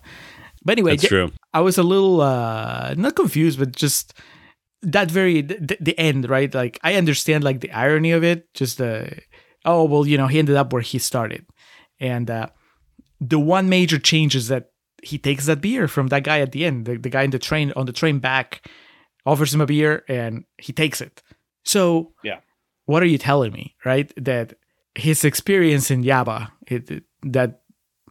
[0.66, 1.30] but anyway, That's true.
[1.54, 4.12] I was a little uh not confused, but just
[4.82, 6.52] that very the, the end, right?
[6.52, 8.52] Like I understand like the irony of it.
[8.54, 9.18] Just the
[9.64, 11.46] oh well, you know, he ended up where he started,
[12.00, 12.48] and uh
[13.20, 14.64] the one major change is that
[15.02, 16.84] he takes that beer from that guy at the end.
[16.86, 18.66] The, the guy in the train on the train back
[19.24, 21.22] offers him a beer, and he takes it.
[21.64, 22.40] So Yeah.
[22.86, 24.12] what are you telling me, right?
[24.22, 24.54] That
[24.94, 27.60] his experience in Yabba, it, it- that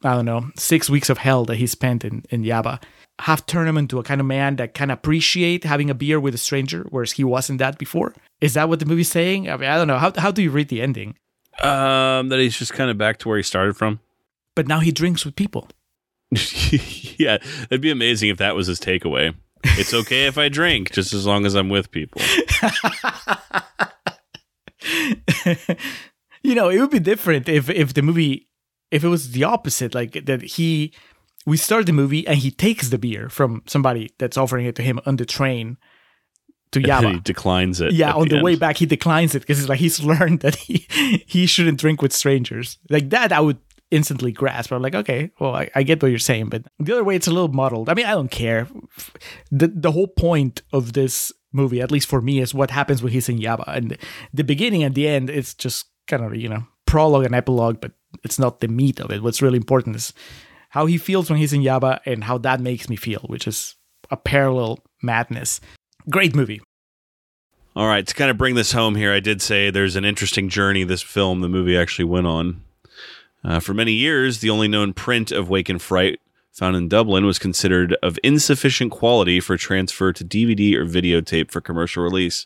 [0.05, 2.81] I don't know, six weeks of hell that he spent in, in Yabba,
[3.19, 6.35] have turned him into a kind of man that can appreciate having a beer with
[6.35, 8.13] a stranger, whereas he wasn't that before.
[8.39, 9.49] Is that what the movie's saying?
[9.49, 9.97] I mean, I don't know.
[9.97, 11.15] How, how do you read the ending?
[11.59, 13.99] Um, that he's just kind of back to where he started from.
[14.55, 15.69] But now he drinks with people.
[17.17, 17.37] yeah,
[17.71, 19.33] it'd be amazing if that was his takeaway.
[19.63, 22.21] It's okay if I drink, just as long as I'm with people.
[26.43, 28.47] you know, it would be different if if the movie
[28.95, 30.93] if it was the opposite, like that he
[31.45, 34.81] we start the movie and he takes the beer from somebody that's offering it to
[34.81, 35.77] him on the train
[36.71, 37.23] to he Yabba.
[37.23, 37.93] declines it.
[37.93, 38.43] Yeah, on the, end.
[38.43, 40.87] way back he declines it because it's like he's learned that he
[41.27, 42.77] he shouldn't drink with strangers.
[42.89, 43.59] Like that I would
[43.91, 44.71] instantly grasp.
[44.71, 47.27] I'm like, okay, well I, I get what you're saying, but the other way it's
[47.27, 47.89] a little muddled.
[47.89, 48.67] I mean, I don't care.
[49.51, 53.13] The the whole point of this movie, at least for me, is what happens when
[53.13, 53.65] he's in Yabba.
[53.67, 53.97] And
[54.33, 57.93] the beginning and the end, it's just kind of, you know, prologue and epilogue, but
[58.23, 59.23] it's not the meat of it.
[59.23, 60.13] What's really important is
[60.69, 63.75] how he feels when he's in Yabba and how that makes me feel, which is
[64.11, 65.61] a parallel madness.
[66.09, 66.61] Great movie.
[67.75, 70.47] All right, to kind of bring this home here, I did say there's an interesting
[70.47, 72.61] journey this film, the movie, actually went on.
[73.43, 76.19] Uh, for many years, the only known print of Wake in Fright
[76.51, 81.59] found in Dublin was considered of insufficient quality for transfer to DVD or videotape for
[81.59, 82.45] commercial release.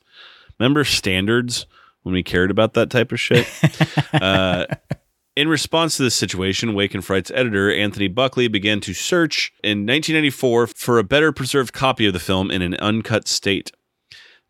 [0.58, 1.68] Remember Standards
[2.02, 3.48] when we cared about that type of shit.
[4.14, 4.66] uh,
[5.40, 9.86] in response to this situation, Wake in Fright's editor, Anthony Buckley, began to search in
[9.86, 13.72] 1994 for a better preserved copy of the film in an uncut state.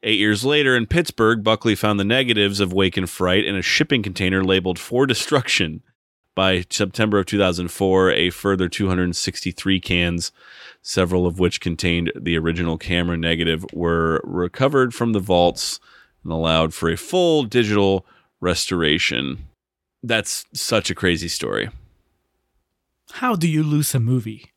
[0.01, 3.61] Eight years later, in Pittsburgh, Buckley found the negatives of Wake in Fright in a
[3.61, 5.83] shipping container labeled for destruction.
[6.33, 10.31] By September of 2004, a further 263 cans,
[10.81, 15.79] several of which contained the original camera negative, were recovered from the vaults
[16.23, 18.07] and allowed for a full digital
[18.41, 19.48] restoration.
[20.01, 21.69] That's such a crazy story.
[23.13, 24.51] How do you lose a movie?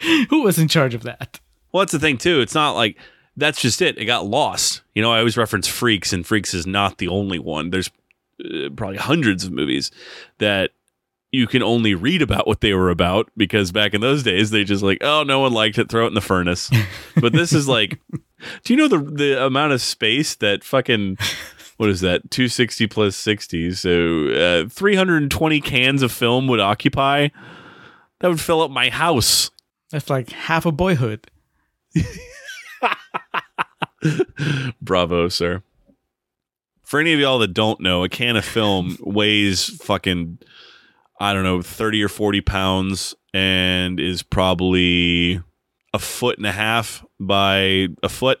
[0.30, 1.40] Who was in charge of that?
[1.72, 2.40] Well, that's the thing too.
[2.40, 2.96] It's not like
[3.36, 3.98] that's just it.
[3.98, 4.82] It got lost.
[4.94, 7.70] You know, I always reference Freaks, and Freaks is not the only one.
[7.70, 7.90] There's
[8.44, 9.90] uh, probably hundreds of movies
[10.38, 10.70] that
[11.30, 14.64] you can only read about what they were about because back in those days they
[14.64, 16.70] just like, oh, no one liked it, throw it in the furnace.
[17.20, 17.98] but this is like,
[18.64, 21.16] do you know the the amount of space that fucking
[21.82, 27.28] what is that 260 plus 60 so uh, 320 cans of film would occupy
[28.20, 29.50] that would fill up my house
[29.90, 31.26] That's like half a boyhood.
[34.80, 35.62] Bravo, sir.
[36.82, 40.38] For any of y'all that don't know, a can of film weighs fucking,
[41.20, 45.42] I don't know, 30 or 40 pounds and is probably
[45.92, 48.40] a foot and a half by a foot.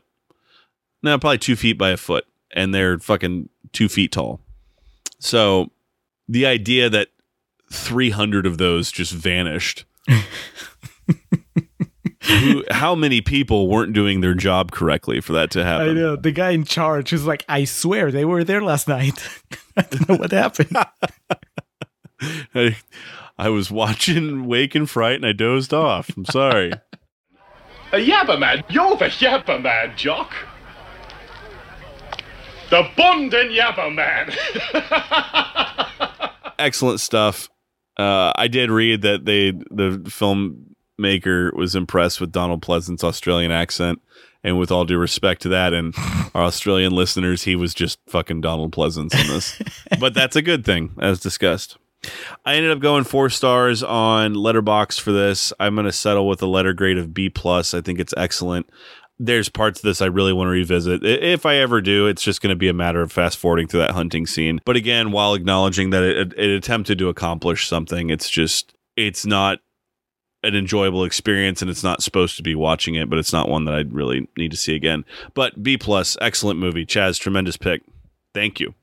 [1.02, 2.24] No, probably two feet by a foot.
[2.52, 4.40] And they're fucking two feet tall.
[5.18, 5.70] So
[6.28, 7.08] the idea that
[7.72, 9.84] 300 of those just vanished.
[12.24, 15.88] Who, how many people weren't doing their job correctly for that to happen?
[15.90, 16.14] I know.
[16.16, 19.28] The guy in charge is like, I swear they were there last night.
[19.76, 20.76] I don't know what happened.
[22.54, 22.76] I,
[23.36, 26.16] I was watching Wake in Fright and I dozed off.
[26.16, 26.72] I'm sorry.
[27.92, 28.62] A yapper man.
[28.68, 30.32] You're the yapper man, Jock.
[32.72, 34.32] The Bond and yapper man.
[36.58, 37.50] Excellent stuff.
[37.98, 44.00] Uh, I did read that they the filmmaker was impressed with Donald Pleasence's Australian accent,
[44.42, 45.94] and with all due respect to that and
[46.34, 49.60] our Australian listeners, he was just fucking Donald Pleasence in this.
[50.00, 51.76] but that's a good thing, as discussed.
[52.46, 55.52] I ended up going four stars on Letterboxd for this.
[55.60, 57.74] I'm going to settle with a letter grade of B plus.
[57.74, 58.68] I think it's excellent.
[59.24, 61.04] There's parts of this I really want to revisit.
[61.04, 63.80] If I ever do, it's just going to be a matter of fast forwarding through
[63.80, 64.60] that hunting scene.
[64.64, 69.60] But again, while acknowledging that it, it attempted to accomplish something, it's just it's not
[70.42, 73.08] an enjoyable experience, and it's not supposed to be watching it.
[73.08, 75.04] But it's not one that I really need to see again.
[75.34, 76.84] But B plus, excellent movie.
[76.84, 77.82] Chas, tremendous pick.
[78.34, 78.74] Thank you.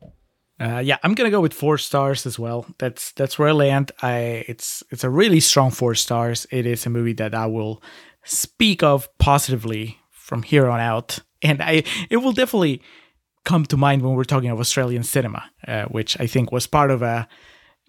[0.60, 2.66] Uh, yeah, I'm gonna go with four stars as well.
[2.80, 3.92] That's that's where I land.
[4.02, 6.48] I it's it's a really strong four stars.
[6.52, 7.82] It is a movie that I will
[8.26, 9.99] speak of positively
[10.30, 12.82] from here on out, and I it will definitely
[13.44, 16.92] come to mind when we're talking of Australian cinema, uh, which I think was part
[16.92, 17.26] of uh,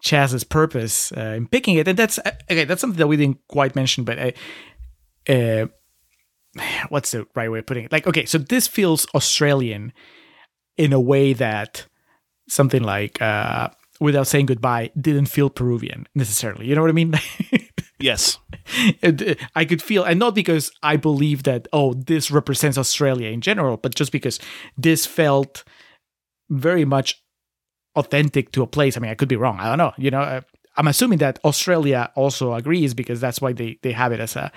[0.02, 1.86] Chas's purpose uh, in picking it.
[1.86, 2.64] And that's uh, okay.
[2.64, 4.32] That's something that we didn't quite mention, but I,
[5.32, 5.66] uh,
[6.88, 7.92] what's the right way of putting it?
[7.92, 9.92] Like, okay, so this feels Australian
[10.78, 11.86] in a way that
[12.48, 13.20] something like
[14.00, 16.66] without saying goodbye didn't feel Peruvian necessarily.
[16.66, 17.12] You know what I mean?
[18.00, 18.38] Yes.
[19.02, 23.40] It- I could feel, and not because I believe that oh this represents Australia in
[23.40, 24.38] general, but just because
[24.76, 25.64] this felt
[26.50, 27.20] very much
[27.96, 28.96] authentic to a place.
[28.96, 29.58] I mean, I could be wrong.
[29.60, 29.92] I don't know.
[29.98, 30.40] You know, uh,
[30.76, 34.52] I'm assuming that Australia also agrees because that's why they they have it as a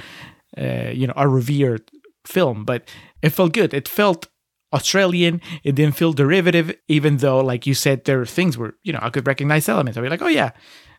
[0.58, 1.89] uh, you know a revered
[2.28, 2.66] film.
[2.66, 2.89] But
[3.22, 3.74] it felt good.
[3.74, 4.28] It felt
[4.74, 5.41] Australian.
[5.64, 9.00] It didn't feel derivative, even though, like you said, there are things where you know
[9.02, 9.98] I could recognize elements.
[9.98, 10.52] I'd be like, oh yeah,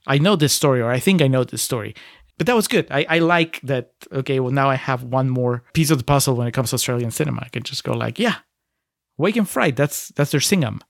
[0.07, 1.95] I know this story, or I think I know this story.
[2.37, 2.89] But that was good.
[2.91, 3.93] I, I like that.
[4.13, 6.75] Okay, well now I have one more piece of the puzzle when it comes to
[6.75, 7.43] Australian cinema.
[7.43, 8.37] I can just go like, yeah,
[9.17, 9.77] Wake in Fright.
[9.77, 10.81] That's that's their singum.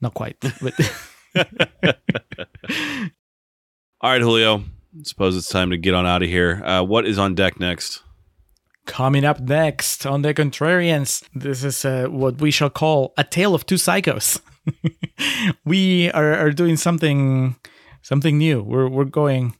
[0.00, 0.74] Not quite, but
[4.00, 4.58] All right, Julio.
[4.58, 6.62] I Suppose it's time to get on out of here.
[6.64, 8.02] Uh, what is on deck next?
[8.84, 13.54] Coming up next on the Contrarians, this is uh, what we shall call a tale
[13.54, 14.40] of two psychos.
[15.64, 17.56] we are, are doing something
[18.02, 18.62] something new.
[18.62, 19.54] We're we're going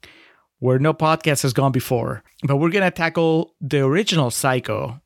[0.62, 5.00] where no podcast has gone before, but we're gonna tackle the original Psycho,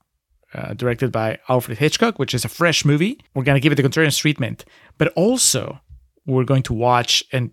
[0.52, 3.18] uh, directed by Alfred Hitchcock, which is a fresh movie.
[3.32, 4.66] We're gonna give it the Contrarians treatment,
[4.98, 5.80] but also
[6.26, 7.52] we're going to watch and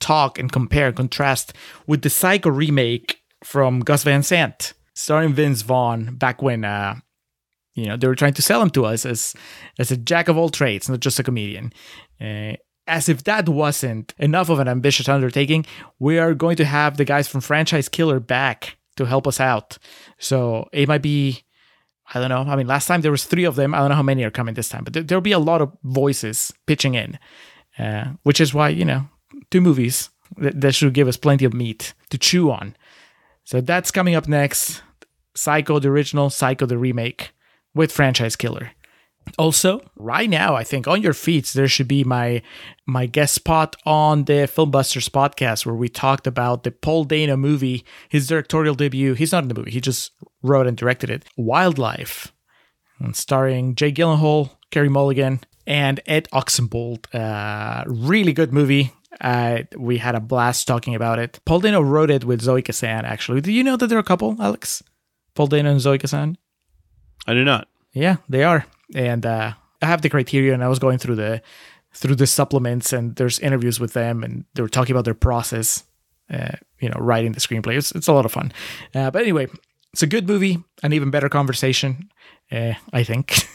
[0.00, 1.52] talk and compare and contrast
[1.86, 7.00] with the Psycho remake from Gus Van Sant, starring Vince Vaughn back when uh,
[7.74, 9.34] you know they were trying to sell him to us as
[9.78, 11.70] as a jack of all trades, not just a comedian.
[12.18, 12.54] Uh,
[12.86, 15.64] as if that wasn't enough of an ambitious undertaking,
[15.98, 19.78] we are going to have the guys from Franchise Killer back to help us out.
[20.18, 21.44] So it might be,
[22.12, 22.52] I don't know.
[22.52, 23.74] I mean, last time there was three of them.
[23.74, 25.62] I don't know how many are coming this time, but there, there'll be a lot
[25.62, 27.18] of voices pitching in,
[27.78, 29.08] uh, which is why you know
[29.50, 32.76] two movies that, that should give us plenty of meat to chew on.
[33.44, 34.82] So that's coming up next.
[35.34, 37.32] Psycho the original, Psycho the remake
[37.74, 38.72] with franchise killer.
[39.38, 42.42] Also, right now, I think on your feeds there should be my
[42.86, 47.84] my guest spot on the Filmbusters podcast where we talked about the Paul Dano movie,
[48.08, 49.14] his directorial debut.
[49.14, 50.12] He's not in the movie; he just
[50.42, 51.24] wrote and directed it.
[51.36, 52.32] Wildlife,
[52.98, 57.12] and starring Jake Gyllenhaal, Carey Mulligan, and Ed Oxenbould.
[57.14, 58.92] Uh, really good movie.
[59.20, 61.38] Uh, we had a blast talking about it.
[61.44, 63.04] Paul Dano wrote it with Zoe Kazan.
[63.04, 64.82] Actually, do you know that they're a couple, Alex?
[65.34, 66.36] Paul Dano and Zoe Kazan.
[67.26, 67.68] I do not.
[67.92, 68.66] Yeah, they are.
[68.94, 71.42] And uh, I have the Criterion, and I was going through the
[71.94, 75.84] through the supplements, and there's interviews with them, and they were talking about their process.
[76.32, 77.76] Uh, you know, writing the screenplay.
[77.76, 78.52] It's, it's a lot of fun.
[78.94, 79.48] Uh, but anyway,
[79.92, 82.10] it's a good movie, an even better conversation,
[82.50, 83.34] uh, I think.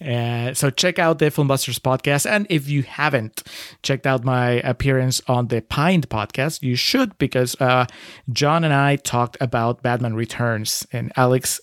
[0.00, 3.42] Uh, so check out the Filmbusters podcast, and if you haven't
[3.82, 7.84] checked out my appearance on the Pined podcast, you should because uh,
[8.32, 11.60] John and I talked about Batman Returns, and Alex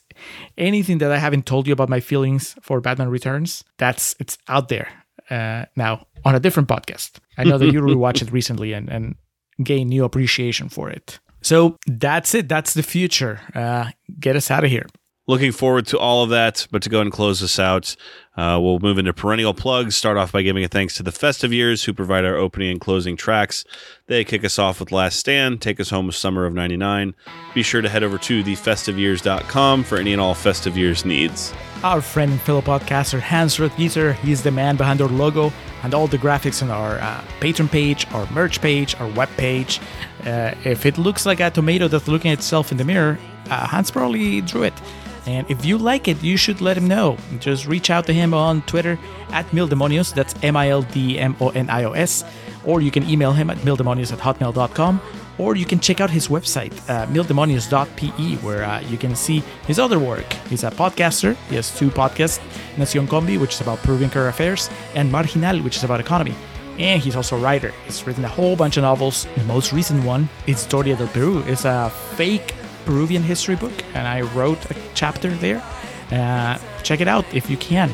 [0.57, 4.69] anything that I haven't told you about my feelings for Batman Returns, that's it's out
[4.69, 4.87] there
[5.29, 7.19] uh, now on a different podcast.
[7.37, 9.15] I know that you rewatched it recently and, and
[9.63, 11.19] gain new appreciation for it.
[11.41, 12.49] So that's it.
[12.49, 13.39] That's the future.
[13.53, 14.87] Uh, get us out of here.
[15.27, 17.95] Looking forward to all of that, but to go and close this out,
[18.37, 19.95] uh, we'll move into perennial plugs.
[19.95, 22.79] Start off by giving a thanks to the Festive Years, who provide our opening and
[22.79, 23.65] closing tracks.
[24.05, 27.15] They kick us off with Last Stand, take us home with Summer of 99.
[27.55, 31.51] Be sure to head over to thefestiveyears.com for any and all Festive Years needs.
[31.83, 35.51] Our friend and fellow podcaster Hans Rothgiesser, he's the man behind our logo
[35.81, 39.79] and all the graphics on our uh, Patreon page, our merch page, our web page.
[40.23, 43.17] Uh, if it looks like a tomato that's looking at itself in the mirror,
[43.49, 44.73] uh, Hans probably drew it.
[45.27, 47.17] And if you like it, you should let him know.
[47.39, 48.99] Just reach out to him on Twitter
[49.31, 52.23] at Mildemonios, that's M I L D M O N I O S,
[52.63, 55.01] or you can email him at mildemonios at hotmail.com,
[55.37, 59.79] or you can check out his website, uh, mildemonios.pe, where uh, you can see his
[59.79, 60.31] other work.
[60.49, 62.39] He's a podcaster, he has two podcasts
[62.75, 66.35] Nacion Combi, which is about Peruvian current affairs, and Marginal, which is about economy.
[66.77, 67.71] And he's also a writer.
[67.85, 69.27] He's written a whole bunch of novels.
[69.37, 72.53] The most recent one, Historia del Peru, is a fake
[72.85, 75.63] Peruvian history book, and I wrote a chapter there.
[76.11, 77.89] Uh, check it out if you can.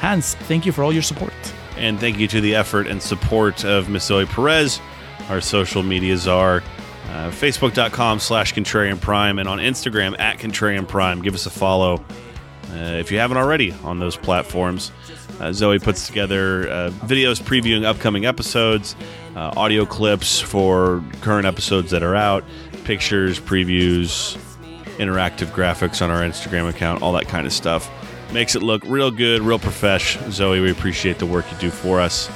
[0.00, 1.32] Hans, thank you for all your support.
[1.76, 4.80] And thank you to the effort and support of Miss Zoe Perez.
[5.28, 6.62] Our social medias are
[7.10, 11.22] uh, facebook.com slash contrarian prime and on Instagram at contrarian prime.
[11.22, 12.04] Give us a follow
[12.70, 14.90] uh, if you haven't already on those platforms.
[15.40, 18.94] Uh, Zoe puts together uh, videos previewing upcoming episodes,
[19.34, 22.44] uh, audio clips for current episodes that are out,
[22.84, 24.36] pictures, previews,
[24.98, 27.90] interactive graphics on our Instagram account, all that kind of stuff.
[28.32, 30.18] Makes it look real good, real profesh.
[30.30, 32.30] Zoe, we appreciate the work you do for us.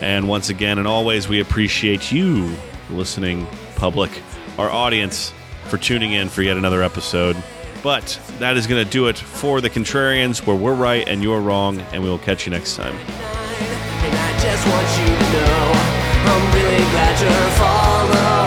[0.00, 2.54] And once again, and always, we appreciate you,
[2.90, 4.10] listening public,
[4.58, 5.32] our audience,
[5.68, 7.36] for tuning in for yet another episode.
[7.82, 11.40] But that is going to do it for the Contrarians, where we're right and you're
[11.40, 12.96] wrong, and we will catch you next time.
[12.96, 15.94] And I just want you to know
[16.26, 18.43] I'm really glad you're following